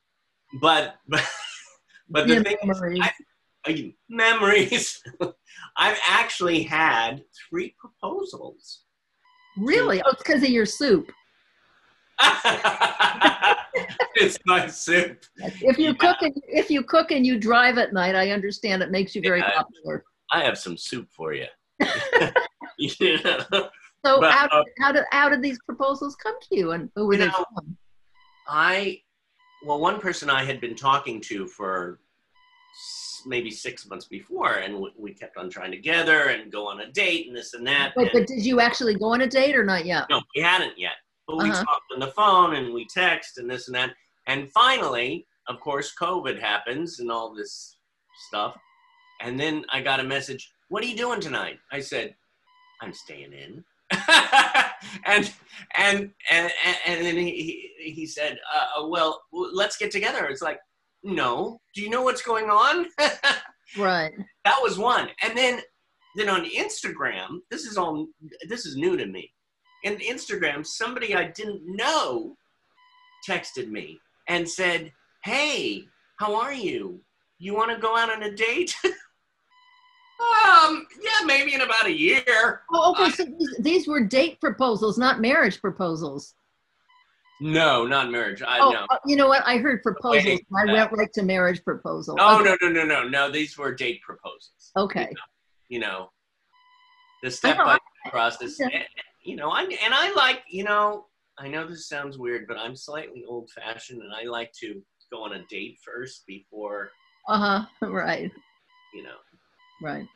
but 0.60 0.96
but 1.08 1.22
but 2.08 2.26
the 2.26 2.34
Yeah, 2.34 2.42
thing 2.42 2.56
is, 2.62 2.68
memories. 2.68 3.00
I, 3.66 3.94
memories. 4.08 5.02
I've 5.76 5.98
actually 6.06 6.62
had 6.62 7.24
three 7.48 7.74
proposals. 7.78 8.83
Really? 9.56 10.02
Oh, 10.04 10.10
it's 10.10 10.22
because 10.22 10.42
of 10.42 10.48
your 10.48 10.66
soup. 10.66 11.12
it's 14.14 14.38
my 14.46 14.66
soup. 14.68 15.24
If 15.36 15.78
you 15.78 15.88
Yeah. 15.88 15.92
cook 15.94 16.16
and 16.22 16.34
if 16.48 16.70
you 16.70 16.82
cook 16.82 17.10
and 17.10 17.26
you 17.26 17.38
drive 17.38 17.78
at 17.78 17.92
night, 17.92 18.14
I 18.14 18.30
understand 18.30 18.82
it 18.82 18.90
makes 18.90 19.14
you 19.14 19.22
very 19.22 19.40
Yeah. 19.40 19.52
popular. 19.54 20.04
I 20.32 20.42
have 20.42 20.58
some 20.58 20.76
soup 20.76 21.08
for 21.10 21.32
you. 21.32 21.46
you 22.78 23.18
know, 23.24 23.68
So 24.04 24.20
But, 24.20 24.32
how, 24.32 24.46
uh, 24.46 24.62
how 24.80 24.92
did 24.92 25.04
how 25.12 25.28
did 25.28 25.42
these 25.42 25.58
proposals 25.64 26.14
come 26.16 26.34
to 26.40 26.56
you, 26.56 26.72
and 26.72 26.90
who 26.94 27.06
were 27.06 27.16
they 27.16 27.26
know, 27.28 27.44
from? 27.54 27.76
I, 28.48 29.00
well, 29.64 29.80
one 29.80 30.00
person 30.00 30.28
I 30.28 30.44
had 30.44 30.60
been 30.60 30.74
talking 30.74 31.20
to 31.22 31.46
for 31.46 32.00
maybe 33.26 33.50
six 33.50 33.86
months 33.88 34.06
before, 34.06 34.54
and 34.54 34.78
we, 34.78 34.92
we 34.98 35.12
kept 35.14 35.36
on 35.36 35.48
trying 35.50 35.70
together 35.70 36.28
and 36.28 36.50
go 36.52 36.66
on 36.68 36.80
a 36.80 36.90
date 36.92 37.26
and 37.28 37.36
this 37.36 37.54
and 37.54 37.66
that. 37.66 37.94
Wait, 37.96 38.10
and- 38.10 38.12
but 38.12 38.26
did 38.26 38.44
you 38.44 38.60
actually 38.60 38.94
go 38.94 39.06
on 39.06 39.22
a 39.22 39.26
date 39.26 39.56
or 39.56 39.64
not 39.64 39.84
yet? 39.86 40.04
No, 40.10 40.20
we 40.34 40.42
hadn't 40.42 40.78
yet. 40.78 40.92
But 41.26 41.38
we 41.38 41.50
Uh-huh. 41.50 41.64
talked 41.64 41.92
on 41.94 42.00
the 42.00 42.08
phone 42.10 42.54
and 42.56 42.74
we 42.74 42.86
text 42.92 43.38
and 43.38 43.48
this 43.50 43.68
and 43.68 43.74
that. 43.74 43.90
And 44.26 44.50
finally, 44.52 45.26
of 45.48 45.58
course, 45.60 45.94
COVID 45.98 46.38
happens 46.38 47.00
and 47.00 47.10
all 47.10 47.34
this 47.34 47.78
stuff. 48.28 48.56
And 49.22 49.40
then 49.40 49.64
I 49.70 49.80
got 49.80 50.00
a 50.00 50.04
message, 50.04 50.50
What 50.68 50.82
are 50.82 50.86
you 50.86 50.96
doing 50.96 51.20
tonight? 51.20 51.58
I 51.72 51.80
said, 51.80 52.14
I'm 52.82 52.92
staying 52.92 53.32
in. 53.32 53.64
and, 55.06 55.32
and 55.76 56.10
and 56.30 56.50
and 56.86 57.06
then 57.06 57.16
he 57.16 57.70
he, 57.78 57.90
he 57.92 58.06
said, 58.06 58.38
uh, 58.52 58.86
"Well, 58.88 59.22
let's 59.32 59.76
get 59.76 59.90
together." 59.90 60.26
It's 60.26 60.42
like, 60.42 60.58
no. 61.04 61.60
Do 61.74 61.82
you 61.82 61.90
know 61.90 62.02
what's 62.02 62.22
going 62.22 62.46
on? 62.50 62.86
Right. 63.78 64.12
that 64.44 64.58
was 64.62 64.78
one 64.78 65.08
and 65.22 65.36
then 65.36 65.60
then 66.16 66.28
on 66.28 66.44
instagram 66.44 67.38
this 67.50 67.64
is 67.64 67.76
all 67.76 68.06
this 68.48 68.66
is 68.66 68.76
new 68.76 68.96
to 68.96 69.06
me 69.06 69.32
in 69.82 69.96
instagram 69.96 70.64
somebody 70.64 71.12
i 71.16 71.24
didn't 71.24 71.62
know 71.64 72.36
texted 73.28 73.68
me 73.70 73.98
and 74.28 74.48
said 74.48 74.92
hey 75.24 75.82
how 76.20 76.36
are 76.40 76.52
you 76.52 77.00
you 77.40 77.52
want 77.54 77.72
to 77.74 77.78
go 77.80 77.96
out 77.96 78.12
on 78.12 78.22
a 78.22 78.36
date 78.36 78.76
um 80.46 80.86
yeah 81.02 81.24
maybe 81.26 81.54
in 81.54 81.62
about 81.62 81.86
a 81.86 81.92
year 81.92 82.62
Oh, 82.72 82.92
okay. 82.92 83.10
So 83.10 83.24
these, 83.24 83.56
these 83.58 83.88
were 83.88 84.04
date 84.04 84.40
proposals, 84.40 84.98
not 84.98 85.20
marriage 85.20 85.60
proposals. 85.60 86.34
No 87.40 87.86
not 87.86 88.10
marriage 88.10 88.42
i 88.42 88.58
Oh, 88.60 88.70
know 88.70 88.86
uh, 88.90 88.98
you 89.06 89.16
know 89.16 89.28
what? 89.28 89.42
I 89.46 89.56
heard 89.58 89.82
proposals. 89.82 90.24
Wait, 90.24 90.46
I 90.56 90.72
went 90.72 90.92
right 90.92 91.12
to 91.14 91.22
marriage 91.22 91.62
proposal. 91.64 92.16
oh 92.20 92.40
okay. 92.40 92.56
no 92.60 92.68
no 92.68 92.84
no 92.84 92.84
no 93.02 93.08
no 93.08 93.30
these 93.30 93.56
were 93.58 93.74
date 93.74 94.00
proposals 94.02 94.70
Okay. 94.76 95.12
you 95.68 95.80
know 95.80 96.10
the 97.22 97.30
step 97.30 97.56
by 97.56 97.72
step 98.02 98.12
process 98.12 98.56
yeah. 98.60 98.68
and, 98.72 98.84
you 99.22 99.34
know 99.36 99.50
i 99.50 99.62
and 99.62 99.94
i 99.94 100.12
like 100.14 100.42
you 100.48 100.62
know 100.64 101.06
i 101.38 101.48
know 101.48 101.66
this 101.66 101.88
sounds 101.88 102.18
weird 102.18 102.46
but 102.46 102.56
i'm 102.58 102.76
slightly 102.76 103.24
old 103.28 103.50
fashioned 103.50 104.00
and 104.02 104.12
i 104.14 104.28
like 104.28 104.52
to 104.60 104.80
go 105.12 105.24
on 105.24 105.32
a 105.34 105.42
date 105.46 105.78
first 105.84 106.24
before 106.26 106.90
Uh 107.28 107.38
huh. 107.38 107.66
Right. 107.90 108.30
you 108.94 109.02
know 109.02 109.16
Right. 109.82 110.06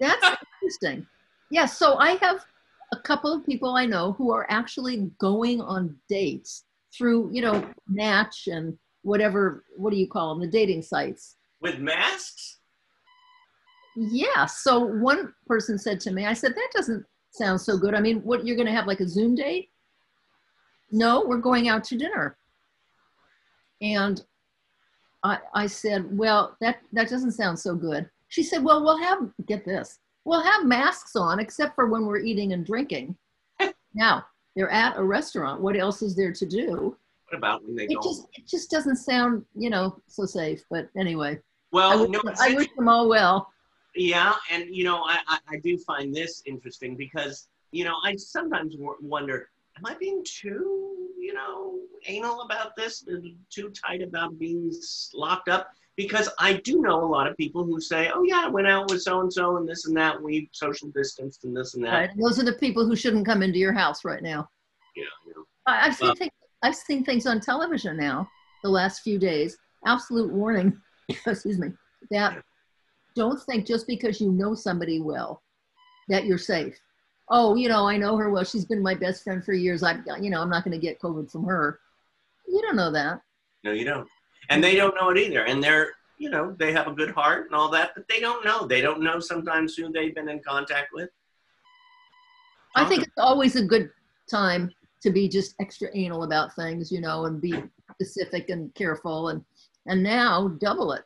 That's 0.00 0.24
interesting. 0.62 1.06
Yeah. 1.50 1.66
So 1.66 1.96
I 1.96 2.10
have 2.22 2.44
a 2.92 2.98
couple 2.98 3.32
of 3.32 3.46
people 3.46 3.76
I 3.76 3.86
know 3.86 4.12
who 4.12 4.32
are 4.32 4.46
actually 4.48 5.10
going 5.18 5.60
on 5.60 5.96
dates 6.08 6.64
through, 6.96 7.30
you 7.32 7.42
know, 7.42 7.64
Match 7.88 8.48
and 8.48 8.76
whatever. 9.02 9.64
What 9.76 9.90
do 9.90 9.96
you 9.96 10.08
call 10.08 10.34
them? 10.34 10.40
The 10.40 10.50
dating 10.50 10.82
sites. 10.82 11.36
with 11.60 11.78
masks 11.78 12.58
Yeah. 13.96 14.46
So 14.46 14.80
one 14.80 15.32
person 15.46 15.78
said 15.78 16.00
to 16.00 16.10
me, 16.10 16.26
I 16.26 16.32
said, 16.32 16.54
that 16.54 16.70
doesn't 16.74 17.04
sound 17.32 17.60
so 17.60 17.76
good. 17.76 17.94
I 17.94 18.00
mean, 18.00 18.20
what 18.22 18.46
you're 18.46 18.56
going 18.56 18.66
to 18.66 18.72
have 18.72 18.86
like 18.86 19.00
a 19.00 19.08
Zoom 19.08 19.34
date? 19.34 19.70
No, 20.90 21.24
we're 21.24 21.38
going 21.38 21.68
out 21.68 21.84
to 21.84 21.96
dinner. 21.96 22.36
And 23.80 24.22
I, 25.22 25.38
I 25.54 25.66
said, 25.66 26.06
well, 26.16 26.56
that, 26.60 26.78
that 26.92 27.08
doesn't 27.08 27.32
sound 27.32 27.58
so 27.58 27.74
good. 27.74 28.08
She 28.28 28.42
said, 28.42 28.62
well, 28.62 28.82
we'll 28.82 28.98
have, 28.98 29.18
get 29.46 29.64
this, 29.64 29.98
we'll 30.24 30.42
have 30.42 30.64
masks 30.64 31.16
on 31.16 31.40
except 31.40 31.74
for 31.74 31.88
when 31.88 32.06
we're 32.06 32.18
eating 32.20 32.52
and 32.52 32.64
drinking. 32.64 33.16
now, 33.94 34.24
they're 34.56 34.70
at 34.70 34.96
a 34.96 35.02
restaurant. 35.02 35.60
What 35.60 35.76
else 35.76 36.02
is 36.02 36.16
there 36.16 36.32
to 36.32 36.46
do? 36.46 36.96
what 37.30 37.38
about 37.38 37.64
when 37.64 37.76
they 37.76 37.84
It 37.84 37.94
go 37.94 38.02
just, 38.02 38.26
it 38.34 38.46
just 38.46 38.70
doesn't 38.70 38.96
sound, 38.96 39.44
you 39.54 39.70
know, 39.70 40.00
so 40.08 40.26
safe. 40.26 40.64
But 40.70 40.88
anyway, 40.96 41.32
I 41.32 41.38
well 41.72 42.08
wish, 42.08 42.22
no 42.24 42.32
I 42.40 42.54
wish 42.54 42.68
them 42.76 42.88
all 42.88 43.08
well. 43.08 43.52
Yeah, 43.94 44.34
and 44.50 44.74
you 44.74 44.84
know, 44.84 45.02
I, 45.04 45.18
I, 45.26 45.38
I 45.50 45.56
do 45.58 45.78
find 45.78 46.14
this 46.14 46.42
interesting 46.46 46.96
because 46.96 47.48
you 47.72 47.84
know 47.84 47.94
I 48.04 48.16
sometimes 48.16 48.74
w- 48.74 48.96
wonder, 49.00 49.50
am 49.78 49.86
I 49.86 49.94
being 49.94 50.24
too 50.24 51.08
you 51.18 51.34
know 51.34 51.78
anal 52.06 52.42
about 52.42 52.76
this, 52.76 53.04
too 53.50 53.70
tight 53.70 54.02
about 54.02 54.38
being 54.38 54.72
locked 55.14 55.48
up? 55.48 55.70
Because 56.00 56.30
I 56.38 56.54
do 56.54 56.80
know 56.80 57.04
a 57.04 57.04
lot 57.04 57.26
of 57.26 57.36
people 57.36 57.62
who 57.62 57.78
say, 57.78 58.10
oh 58.14 58.22
yeah, 58.22 58.44
I 58.46 58.48
went 58.48 58.66
out 58.66 58.90
with 58.90 59.02
so 59.02 59.20
and 59.20 59.30
so 59.30 59.58
and 59.58 59.68
this 59.68 59.86
and 59.86 59.94
that, 59.98 60.20
we 60.20 60.48
social 60.50 60.88
distanced 60.88 61.44
and 61.44 61.54
this 61.54 61.74
and 61.74 61.84
that. 61.84 61.92
Right. 61.92 62.10
And 62.10 62.24
those 62.24 62.38
are 62.38 62.42
the 62.42 62.54
people 62.54 62.86
who 62.86 62.96
shouldn't 62.96 63.26
come 63.26 63.42
into 63.42 63.58
your 63.58 63.74
house 63.74 64.02
right 64.02 64.22
now. 64.22 64.48
Yeah, 64.96 65.04
know. 65.26 65.44
I, 65.66 65.88
I've 65.88 65.96
seen 65.96 66.08
Well- 66.08 66.14
things. 66.16 66.30
I've 66.62 66.74
seen 66.74 67.04
things 67.04 67.26
on 67.26 67.38
television 67.40 67.98
now. 67.98 68.30
The 68.62 68.70
last 68.70 69.02
few 69.02 69.18
days, 69.18 69.58
absolute 69.86 70.32
warning. 70.32 70.80
excuse 71.26 71.58
me. 71.58 71.68
That 72.10 72.42
don't 73.14 73.38
think 73.42 73.66
just 73.66 73.86
because 73.86 74.22
you 74.22 74.32
know 74.32 74.54
somebody 74.54 75.00
well 75.00 75.42
that 76.08 76.24
you're 76.24 76.38
safe. 76.38 76.78
Oh, 77.28 77.56
you 77.56 77.68
know, 77.68 77.86
I 77.86 77.98
know 77.98 78.16
her 78.16 78.30
well. 78.30 78.44
She's 78.44 78.64
been 78.64 78.82
my 78.82 78.94
best 78.94 79.22
friend 79.22 79.44
for 79.44 79.52
years. 79.52 79.82
I, 79.82 79.98
you 80.18 80.30
know, 80.30 80.40
I'm 80.40 80.48
not 80.48 80.64
going 80.64 80.78
to 80.78 80.86
get 80.86 80.98
COVID 80.98 81.30
from 81.30 81.44
her. 81.44 81.78
You 82.48 82.62
don't 82.62 82.76
know 82.76 82.90
that. 82.90 83.20
No, 83.64 83.72
you 83.72 83.84
don't. 83.84 84.08
And 84.48 84.62
they 84.62 84.74
don't 84.74 84.94
know 84.94 85.10
it 85.10 85.18
either. 85.18 85.44
And 85.44 85.62
they're, 85.62 85.90
you 86.18 86.30
know, 86.30 86.54
they 86.58 86.72
have 86.72 86.86
a 86.86 86.92
good 86.92 87.10
heart 87.10 87.46
and 87.46 87.54
all 87.54 87.70
that, 87.70 87.92
but 87.94 88.08
they 88.08 88.20
don't 88.20 88.44
know. 88.44 88.66
They 88.66 88.80
don't 88.80 89.00
know 89.00 89.20
sometimes 89.20 89.74
who 89.74 89.92
they've 89.92 90.14
been 90.14 90.28
in 90.28 90.40
contact 90.40 90.88
with. 90.92 91.10
I 92.74 92.84
think 92.84 93.02
it's 93.02 93.18
always 93.18 93.56
a 93.56 93.64
good 93.64 93.90
time 94.30 94.70
to 95.02 95.10
be 95.10 95.28
just 95.28 95.54
extra 95.60 95.88
anal 95.94 96.24
about 96.24 96.54
things, 96.54 96.92
you 96.92 97.00
know, 97.00 97.26
and 97.26 97.40
be 97.40 97.54
specific 97.92 98.48
and 98.48 98.74
careful. 98.74 99.28
And 99.28 99.44
and 99.86 100.02
now 100.02 100.48
double 100.60 100.92
it. 100.92 101.02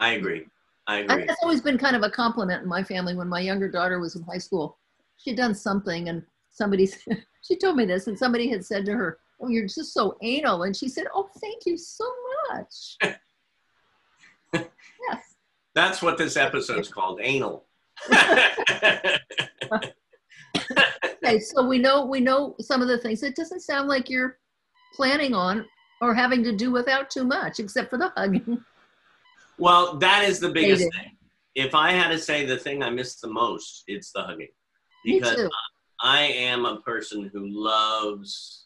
I 0.00 0.12
agree. 0.12 0.46
I 0.86 0.98
agree. 0.98 1.26
that's 1.26 1.42
always 1.42 1.60
been 1.60 1.78
kind 1.78 1.96
of 1.96 2.02
a 2.02 2.10
compliment 2.10 2.62
in 2.62 2.68
my 2.68 2.82
family. 2.82 3.16
When 3.16 3.28
my 3.28 3.40
younger 3.40 3.68
daughter 3.68 3.98
was 3.98 4.14
in 4.14 4.22
high 4.22 4.38
school, 4.38 4.78
she'd 5.16 5.36
done 5.36 5.54
something, 5.54 6.08
and 6.08 6.22
somebody 6.50 6.88
she 7.42 7.56
told 7.56 7.76
me 7.76 7.84
this, 7.84 8.06
and 8.06 8.18
somebody 8.18 8.48
had 8.48 8.64
said 8.64 8.84
to 8.86 8.92
her, 8.92 9.18
"Oh, 9.40 9.48
you're 9.48 9.66
just 9.66 9.92
so 9.92 10.16
anal," 10.22 10.64
and 10.64 10.76
she 10.76 10.88
said, 10.88 11.06
"Oh, 11.14 11.28
thank 11.40 11.66
you 11.66 11.76
so 11.76 12.04
much." 12.50 12.96
yes. 14.52 15.34
That's 15.74 16.02
what 16.02 16.18
this 16.18 16.36
episode's 16.36 16.88
called, 16.88 17.20
anal. 17.22 17.66
Okay, 21.26 21.40
so 21.40 21.66
we 21.66 21.78
know 21.78 22.04
we 22.04 22.20
know 22.20 22.54
some 22.60 22.82
of 22.82 22.88
the 22.88 22.98
things. 22.98 23.22
It 23.22 23.34
doesn't 23.34 23.60
sound 23.60 23.88
like 23.88 24.08
you're 24.08 24.38
planning 24.94 25.34
on 25.34 25.66
or 26.00 26.14
having 26.14 26.44
to 26.44 26.52
do 26.52 26.70
without 26.70 27.10
too 27.10 27.24
much, 27.24 27.58
except 27.58 27.90
for 27.90 27.98
the 27.98 28.12
hugging. 28.16 28.64
well, 29.58 29.96
that 29.98 30.24
is 30.24 30.38
the 30.38 30.50
biggest 30.50 30.82
thing. 30.82 31.16
If 31.56 31.74
I 31.74 31.90
had 31.90 32.10
to 32.10 32.18
say 32.18 32.44
the 32.44 32.56
thing 32.56 32.82
I 32.82 32.90
miss 32.90 33.16
the 33.16 33.28
most, 33.28 33.82
it's 33.88 34.12
the 34.12 34.22
hugging. 34.22 34.48
Because. 35.04 35.48
I 35.98 36.24
am 36.24 36.66
a 36.66 36.80
person 36.82 37.30
who 37.32 37.46
loves, 37.48 38.65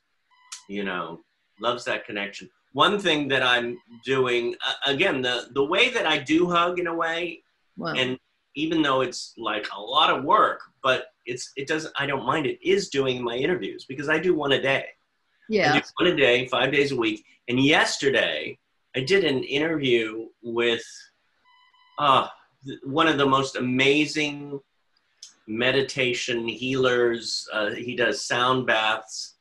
you 0.71 0.85
know, 0.85 1.21
loves 1.61 1.85
that 1.85 2.07
connection. 2.07 2.49
One 2.73 3.01
thing 3.01 3.27
that 3.29 3.43
I'm 3.43 3.77
doing, 4.05 4.55
uh, 4.67 4.93
again, 4.93 5.21
the, 5.21 5.49
the 5.53 5.65
way 5.65 5.91
that 5.91 6.07
I 6.07 6.19
do 6.19 6.49
hug 6.49 6.79
in 6.79 6.87
a 6.87 6.95
way, 6.95 7.43
Well, 7.77 7.99
and 7.99 8.17
even 8.55 8.81
though 8.81 9.01
it's 9.01 9.35
like 9.37 9.67
a 9.77 9.81
lot 9.81 10.17
of 10.17 10.25
work, 10.25 10.61
but 10.83 11.07
it's 11.27 11.53
it 11.57 11.67
doesn't 11.67 11.93
I 11.99 12.07
don't 12.07 12.25
mind 12.25 12.47
it 12.47 12.59
is 12.63 12.89
doing 12.89 13.23
my 13.23 13.37
interviews 13.37 13.85
because 13.89 14.09
I 14.09 14.19
do 14.19 14.35
one 14.35 14.53
a 14.53 14.63
day. 14.63 14.87
Yeah. 15.49 15.81
one 15.99 16.09
a 16.09 16.17
day, 16.17 16.47
five 16.47 16.71
days 16.73 16.93
a 16.93 16.97
week. 16.97 17.25
And 17.49 17.59
yesterday, 17.59 18.57
I 18.95 19.01
did 19.01 19.25
an 19.25 19.43
interview 19.43 20.27
with 20.43 20.85
uh, 21.99 22.29
one 22.85 23.09
of 23.09 23.19
the 23.19 23.27
most 23.27 23.57
amazing 23.57 24.61
meditation 25.49 26.47
healers. 26.47 27.49
Uh, 27.53 27.71
he 27.71 27.97
does 27.97 28.25
sound 28.25 28.67
baths, 28.67 29.35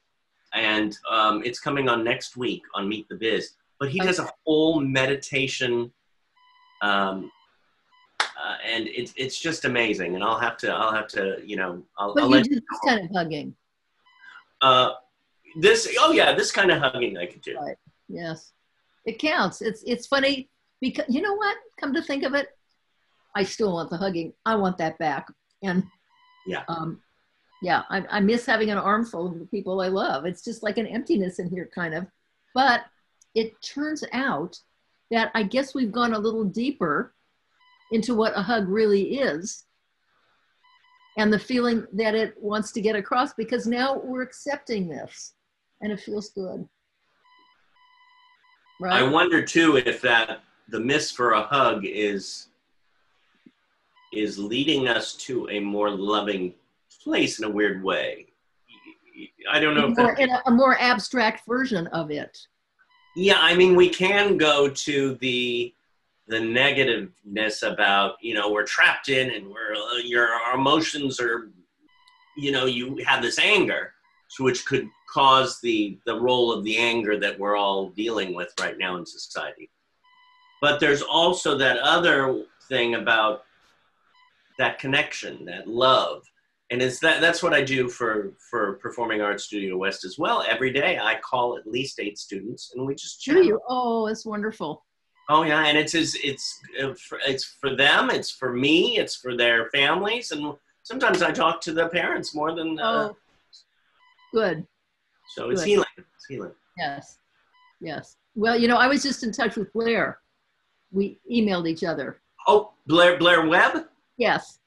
and 0.53 0.97
um, 1.09 1.41
it's 1.45 1.59
coming 1.59 1.87
on 1.89 2.03
next 2.03 2.37
week 2.37 2.63
on 2.73 2.87
Meet 2.89 3.07
the 3.09 3.15
Biz. 3.15 3.51
But 3.79 3.89
he 3.89 3.99
does 3.99 4.19
a 4.19 4.29
whole 4.45 4.81
meditation, 4.81 5.91
um, 6.81 7.31
uh, 8.21 8.55
and 8.65 8.87
it's 8.87 9.13
it's 9.15 9.39
just 9.39 9.65
amazing. 9.65 10.15
And 10.15 10.23
I'll 10.23 10.39
have 10.39 10.57
to 10.57 10.71
I'll 10.73 10.91
have 10.93 11.07
to 11.09 11.37
you 11.45 11.55
know 11.55 11.81
I'll, 11.97 12.13
But 12.13 12.23
I'll 12.23 12.29
you 12.29 12.35
let 12.35 12.43
do 12.45 12.55
this 12.55 12.79
kind 12.85 12.99
of 13.05 13.09
hugging. 13.15 13.55
uh, 14.61 14.91
this 15.61 15.87
oh 15.99 16.11
yeah 16.11 16.33
this 16.33 16.51
kind 16.51 16.71
of 16.71 16.79
hugging 16.81 17.17
I 17.17 17.25
could 17.25 17.41
do. 17.41 17.57
Yes. 18.09 18.51
It 19.05 19.17
counts. 19.19 19.61
It's 19.61 19.81
it's 19.83 20.07
funny 20.07 20.49
because 20.81 21.05
you 21.09 21.21
know 21.21 21.35
what? 21.35 21.55
Come 21.79 21.93
to 21.93 22.01
think 22.01 22.23
of 22.23 22.33
it, 22.33 22.47
I 23.35 23.43
still 23.43 23.73
want 23.73 23.89
the 23.89 23.97
hugging. 23.97 24.33
I 24.45 24.55
want 24.55 24.77
that 24.79 24.97
back. 24.99 25.27
And 25.63 25.83
Yeah. 26.45 26.63
um 26.67 27.01
Yeah, 27.61 27.83
I, 27.89 28.05
I 28.09 28.19
miss 28.19 28.45
having 28.45 28.69
an 28.69 28.77
armful 28.77 29.27
of 29.27 29.39
the 29.39 29.45
people 29.45 29.81
I 29.81 29.87
love. 29.87 30.25
It's 30.25 30.43
just 30.43 30.63
like 30.63 30.77
an 30.77 30.87
emptiness 30.87 31.39
in 31.39 31.49
here, 31.49 31.69
kind 31.73 31.93
of. 31.93 32.07
But 32.53 32.85
it 33.35 33.61
turns 33.61 34.03
out 34.13 34.57
that 35.11 35.31
I 35.33 35.43
guess 35.43 35.75
we've 35.75 35.91
gone 35.91 36.13
a 36.13 36.19
little 36.19 36.45
deeper 36.45 37.13
into 37.91 38.15
what 38.15 38.37
a 38.37 38.41
hug 38.41 38.67
really 38.67 39.19
is 39.19 39.65
and 41.17 41.33
the 41.33 41.39
feeling 41.39 41.85
that 41.93 42.15
it 42.15 42.35
wants 42.39 42.71
to 42.71 42.81
get 42.81 42.95
across 42.95 43.33
because 43.33 43.67
now 43.67 43.99
we're 43.99 44.21
accepting 44.21 44.87
this 44.87 45.33
and 45.81 45.91
it 45.91 45.99
feels 45.99 46.29
good. 46.29 46.67
Right? 48.79 49.01
I 49.01 49.03
wonder 49.03 49.43
too 49.43 49.77
if 49.77 50.01
that 50.01 50.41
the 50.69 50.79
miss 50.79 51.11
for 51.11 51.31
a 51.31 51.41
hug 51.41 51.83
is 51.85 52.47
is 54.13 54.39
leading 54.39 54.87
us 54.87 55.13
to 55.13 55.47
a 55.49 55.59
more 55.59 55.91
loving 55.91 56.53
place 57.01 57.39
in 57.39 57.45
a 57.45 57.49
weird 57.49 57.83
way. 57.83 58.27
I 59.51 59.59
don't 59.59 59.75
know 59.75 59.87
if 59.87 59.97
more, 59.97 60.15
that, 60.15 60.19
in 60.19 60.29
a, 60.29 60.41
a 60.45 60.51
more 60.51 60.79
abstract 60.79 61.45
version 61.47 61.87
of 61.87 62.11
it. 62.11 62.37
Yeah, 63.15 63.37
I 63.39 63.55
mean, 63.55 63.75
we 63.75 63.89
can 63.89 64.37
go 64.37 64.69
to 64.69 65.15
the 65.15 65.73
the 66.29 66.37
negativeness 66.37 67.63
about 67.63 68.15
you 68.21 68.35
know 68.35 68.51
we're 68.51 68.65
trapped 68.65 69.09
in 69.09 69.31
and 69.31 69.49
we're 69.49 69.73
uh, 69.73 69.97
your 69.97 70.27
our 70.27 70.55
emotions 70.55 71.19
are 71.19 71.51
you 72.37 72.51
know 72.51 72.65
you 72.65 73.03
have 73.05 73.21
this 73.21 73.39
anger 73.39 73.93
which 74.39 74.65
could 74.65 74.87
cause 75.11 75.59
the 75.61 75.97
the 76.05 76.15
role 76.15 76.53
of 76.53 76.63
the 76.63 76.77
anger 76.77 77.19
that 77.19 77.37
we're 77.37 77.57
all 77.57 77.89
dealing 77.89 78.35
with 78.35 78.53
right 78.61 78.77
now 78.77 78.95
in 78.95 79.05
society 79.05 79.69
but 80.61 80.79
there's 80.79 81.01
also 81.01 81.57
that 81.57 81.79
other 81.79 82.43
thing 82.67 82.93
about 82.93 83.43
that 84.59 84.77
connection 84.77 85.43
that 85.45 85.67
love 85.67 86.23
and 86.71 86.81
it's 86.81 86.99
that 86.99 87.19
that's 87.21 87.41
what 87.41 87.53
i 87.53 87.61
do 87.63 87.89
for 87.89 88.33
for 88.49 88.73
performing 88.73 89.21
arts 89.21 89.43
studio 89.45 89.75
west 89.77 90.05
as 90.05 90.17
well 90.17 90.43
every 90.47 90.71
day 90.71 90.99
i 91.01 91.19
call 91.19 91.57
at 91.57 91.65
least 91.67 91.99
eight 91.99 92.17
students 92.17 92.71
and 92.75 92.85
we 92.85 92.93
just 92.95 93.21
chat 93.21 93.43
you? 93.43 93.59
Oh, 93.67 94.07
it's 94.07 94.25
wonderful. 94.25 94.85
Oh 95.31 95.43
yeah, 95.43 95.63
and 95.67 95.77
it's 95.77 95.93
it's 95.93 96.17
it's 96.23 96.59
uh, 96.83 96.93
for, 96.95 97.19
it's 97.27 97.43
for 97.61 97.75
them, 97.75 98.09
it's 98.09 98.31
for 98.31 98.51
me, 98.51 98.97
it's 98.97 99.15
for 99.15 99.37
their 99.37 99.69
families, 99.69 100.31
and 100.31 100.55
sometimes 100.81 101.21
I 101.21 101.29
talk 101.31 101.61
to 101.61 101.71
the 101.71 101.87
parents 101.89 102.33
more 102.33 102.55
than. 102.55 102.79
Uh, 102.79 103.09
Oh, 103.11 103.15
good. 104.33 104.65
so 105.35 105.51
it's 105.51 105.61
healing. 105.63 105.85
It's 105.97 106.25
healing. 106.27 106.51
Yes. 106.79 107.19
Yes. 107.79 108.17
Well, 108.33 108.57
you 108.59 108.67
know, 108.67 108.77
I 108.77 108.87
was 108.87 109.03
just 109.03 109.23
in 109.23 109.31
touch 109.31 109.55
with 109.55 109.71
Blair. 109.71 110.17
We 110.91 111.19
emailed 111.31 111.67
each 111.67 111.83
other. 111.83 112.21
Oh, 112.47 112.71
Blair 112.87 113.17
Blair 113.19 113.45
Webb. 113.45 113.85
Yes. 114.17 114.58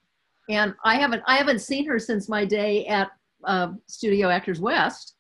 And 0.51 0.75
I 0.85 0.97
haven't 0.97 1.23
I 1.27 1.37
haven't 1.37 1.61
seen 1.61 1.87
her 1.87 1.99
since 1.99 2.29
my 2.29 2.45
day 2.45 2.87
at 2.87 3.11
uh, 3.45 3.73
Studio 3.87 4.29
Actors 4.29 4.61
West. 4.61 5.15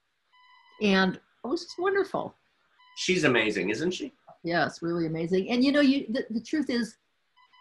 And 0.81 1.15
it 1.15 1.47
was 1.47 1.63
just 1.63 1.79
wonderful. 1.79 2.35
She's 2.97 3.25
amazing, 3.25 3.71
isn't 3.71 3.93
she? 3.93 4.13
Yes, 4.45 4.83
really 4.83 5.07
amazing. 5.07 5.51
And 5.51 5.65
you 5.65 5.73
know, 5.73 5.81
you 5.81 6.07
the, 6.11 6.27
the 6.31 6.41
truth 6.41 6.71
is, 6.71 6.97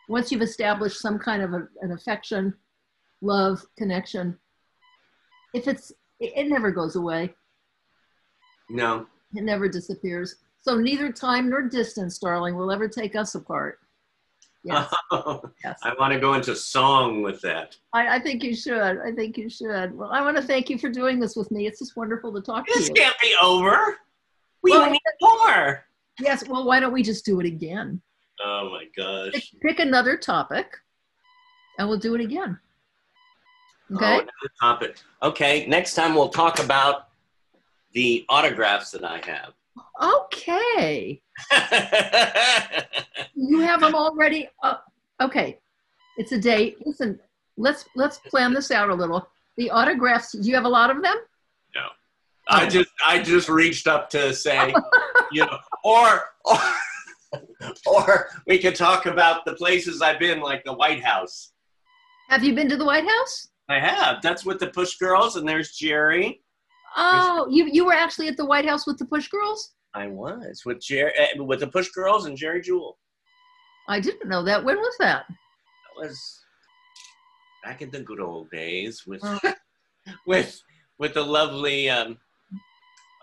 once 0.09 0.31
you've 0.31 0.41
established 0.41 0.99
some 0.99 1.19
kind 1.19 1.41
of 1.41 1.53
a, 1.53 1.67
an 1.81 1.91
affection, 1.91 2.53
love, 3.21 3.63
connection, 3.77 4.37
if 5.53 5.67
it's 5.67 5.91
it, 6.19 6.33
it 6.35 6.49
never 6.49 6.71
goes 6.71 6.95
away. 6.95 7.33
No. 8.69 9.05
It 9.35 9.43
never 9.43 9.67
disappears. 9.67 10.35
So 10.61 10.77
neither 10.77 11.11
time 11.11 11.49
nor 11.49 11.63
distance, 11.63 12.17
darling, 12.17 12.55
will 12.55 12.71
ever 12.71 12.87
take 12.87 13.15
us 13.15 13.35
apart. 13.35 13.79
Yes, 14.63 14.93
yes. 15.63 15.79
I 15.83 15.93
want 15.99 16.13
to 16.13 16.19
go 16.19 16.33
into 16.35 16.55
song 16.55 17.21
with 17.23 17.41
that. 17.41 17.75
I, 17.93 18.17
I 18.17 18.19
think 18.19 18.43
you 18.43 18.55
should. 18.55 18.99
I 18.99 19.11
think 19.11 19.37
you 19.37 19.49
should. 19.49 19.97
Well, 19.97 20.11
I 20.11 20.21
want 20.21 20.37
to 20.37 20.43
thank 20.43 20.69
you 20.69 20.77
for 20.77 20.89
doing 20.89 21.19
this 21.19 21.35
with 21.35 21.49
me. 21.51 21.65
It's 21.65 21.79
just 21.79 21.95
wonderful 21.97 22.31
to 22.33 22.41
talk 22.41 22.67
to 22.67 22.73
you. 22.73 22.79
This 22.79 22.89
can't 22.89 23.15
be 23.21 23.33
over. 23.41 23.97
We 24.61 24.71
Well- 24.71 24.91
need 24.91 24.99
more. 25.21 25.85
Yes. 26.19 26.47
Well, 26.47 26.65
why 26.65 26.79
don't 26.79 26.93
we 26.93 27.01
just 27.01 27.25
do 27.25 27.39
it 27.39 27.45
again? 27.47 28.01
Oh 28.43 28.69
my 28.69 28.85
gosh. 28.95 29.51
pick 29.61 29.79
another 29.79 30.15
topic, 30.17 30.77
and 31.79 31.87
we'll 31.89 31.97
do 31.99 32.13
it 32.15 32.21
again. 32.21 32.59
Oh, 33.91 33.95
Okay. 33.95 34.13
another 34.15 34.29
topic. 34.59 34.97
Okay, 35.23 35.65
next 35.67 35.95
time 35.95 36.13
we'll 36.15 36.29
talk 36.29 36.59
about 36.59 37.07
the 37.93 38.25
autographs 38.29 38.91
that 38.91 39.03
I 39.03 39.17
have. 39.25 39.53
Okay. 40.01 41.21
You 43.41 43.59
have 43.61 43.81
them 43.81 43.95
already. 43.95 44.47
Uh, 44.63 44.75
okay. 45.19 45.57
It's 46.17 46.31
a 46.31 46.37
date. 46.37 46.77
Listen, 46.85 47.19
let's 47.57 47.85
let's 47.95 48.19
plan 48.19 48.53
this 48.53 48.69
out 48.69 48.89
a 48.89 48.93
little. 48.93 49.27
The 49.57 49.69
autographs. 49.71 50.33
Do 50.33 50.47
you 50.47 50.53
have 50.55 50.65
a 50.65 50.69
lot 50.69 50.95
of 50.95 51.01
them? 51.01 51.15
No, 51.75 51.87
I 52.47 52.67
just 52.67 52.89
I 53.05 53.21
just 53.21 53.49
reached 53.49 53.87
up 53.87 54.09
to 54.11 54.33
say, 54.33 54.73
you 55.31 55.45
know, 55.45 55.57
or 55.83 56.21
or, 56.45 56.59
or 57.85 58.29
we 58.45 58.59
could 58.59 58.75
talk 58.75 59.05
about 59.05 59.43
the 59.45 59.53
places 59.53 60.01
I've 60.01 60.19
been, 60.19 60.39
like 60.39 60.63
the 60.63 60.73
White 60.73 61.03
House. 61.03 61.53
Have 62.29 62.43
you 62.43 62.53
been 62.53 62.69
to 62.69 62.77
the 62.77 62.85
White 62.85 63.07
House? 63.07 63.49
I 63.69 63.79
have. 63.79 64.21
That's 64.21 64.45
with 64.45 64.59
the 64.59 64.67
Push 64.67 64.97
Girls, 64.97 65.35
and 65.35 65.47
there's 65.47 65.71
Geri. 65.71 66.41
Oh, 66.97 67.47
you 67.49 67.65
you 67.65 67.85
were 67.85 67.93
actually 67.93 68.27
at 68.27 68.37
the 68.37 68.45
White 68.45 68.65
House 68.65 68.85
with 68.85 68.97
the 68.97 69.05
Push 69.05 69.29
Girls. 69.29 69.73
I 69.93 70.07
was 70.07 70.63
with 70.65 70.81
Geri 70.81 71.11
uh, 71.37 71.43
with 71.43 71.59
the 71.61 71.67
Push 71.67 71.89
Girls 71.89 72.25
and 72.25 72.37
Geri 72.37 72.61
Jewell. 72.61 72.97
I 73.87 73.99
didn't 73.99 74.29
know 74.29 74.43
that. 74.43 74.63
When 74.63 74.77
was 74.77 74.95
that? 74.99 75.25
That 75.27 76.05
was 76.07 76.39
back 77.63 77.81
in 77.81 77.91
the 77.91 78.01
good 78.01 78.19
old 78.19 78.49
days 78.51 79.03
with 79.05 79.21
Oh. 79.23 79.39
with 80.27 80.61
with 80.97 81.13
the 81.13 81.21
lovely 81.21 81.89
um, 81.89 82.17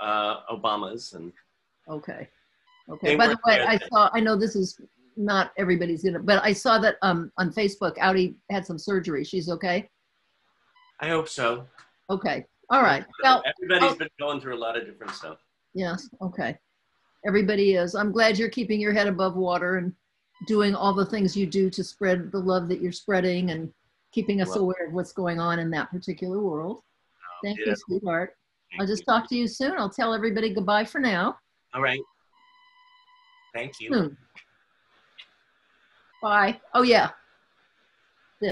uh, 0.00 0.40
Obamas 0.50 1.14
and 1.14 1.32
Okay. 1.88 2.28
Okay. 2.90 3.16
By 3.16 3.28
the 3.28 3.38
way, 3.46 3.60
I 3.62 3.76
then. 3.76 3.88
saw. 3.90 4.10
I 4.12 4.20
know 4.20 4.36
this 4.36 4.56
is 4.56 4.80
not 5.16 5.52
everybody's 5.58 6.04
gonna, 6.04 6.20
but 6.20 6.42
I 6.44 6.52
saw 6.52 6.78
that 6.78 6.96
um 7.02 7.32
on 7.38 7.52
Facebook, 7.52 7.96
Auti 7.98 8.34
had 8.50 8.64
some 8.64 8.78
surgery. 8.78 9.24
She's 9.24 9.48
okay. 9.50 9.88
I 11.00 11.08
hope 11.08 11.28
so. 11.28 11.66
Okay. 12.10 12.46
All 12.70 12.82
right. 12.82 13.04
Well, 13.22 13.42
everybody's 13.62 13.94
oh. 13.94 13.98
been 13.98 14.08
going 14.20 14.40
through 14.40 14.56
a 14.56 14.58
lot 14.58 14.76
of 14.76 14.86
different 14.86 15.12
stuff. 15.12 15.38
yes. 15.74 16.08
Okay. 16.22 16.56
Everybody 17.26 17.74
is. 17.74 17.94
I'm 17.94 18.12
glad 18.12 18.38
you're 18.38 18.48
keeping 18.48 18.80
your 18.80 18.92
head 18.92 19.08
above 19.08 19.34
water 19.36 19.76
and 19.78 19.92
doing 20.46 20.74
all 20.74 20.94
the 20.94 21.04
things 21.06 21.36
you 21.36 21.46
do 21.46 21.68
to 21.70 21.82
spread 21.82 22.30
the 22.30 22.38
love 22.38 22.68
that 22.68 22.80
you're 22.80 22.92
spreading 22.92 23.50
and 23.50 23.72
keeping 24.12 24.40
us 24.40 24.50
Well- 24.50 24.60
aware 24.60 24.86
of 24.86 24.92
what's 24.92 25.12
going 25.12 25.40
on 25.40 25.58
in 25.58 25.70
that 25.70 25.90
particular 25.90 26.40
world. 26.40 26.78
Oh, 26.80 27.38
Thank 27.42 27.58
yeah. 27.58 27.66
you, 27.70 27.74
sweetheart. 27.76 28.36
Thank 28.70 28.82
I'll 28.82 28.86
just 28.86 29.00
you. 29.00 29.06
talk 29.06 29.28
to 29.30 29.36
you 29.36 29.48
soon. 29.48 29.74
I'll 29.78 29.90
tell 29.90 30.14
everybody 30.14 30.54
goodbye 30.54 30.84
for 30.84 31.00
now. 31.00 31.38
All 31.74 31.82
right. 31.82 32.00
Thank 33.54 33.80
you. 33.80 33.92
Soon. 33.92 34.16
Bye. 36.22 36.60
Oh 36.74 36.82
yeah. 36.82 37.10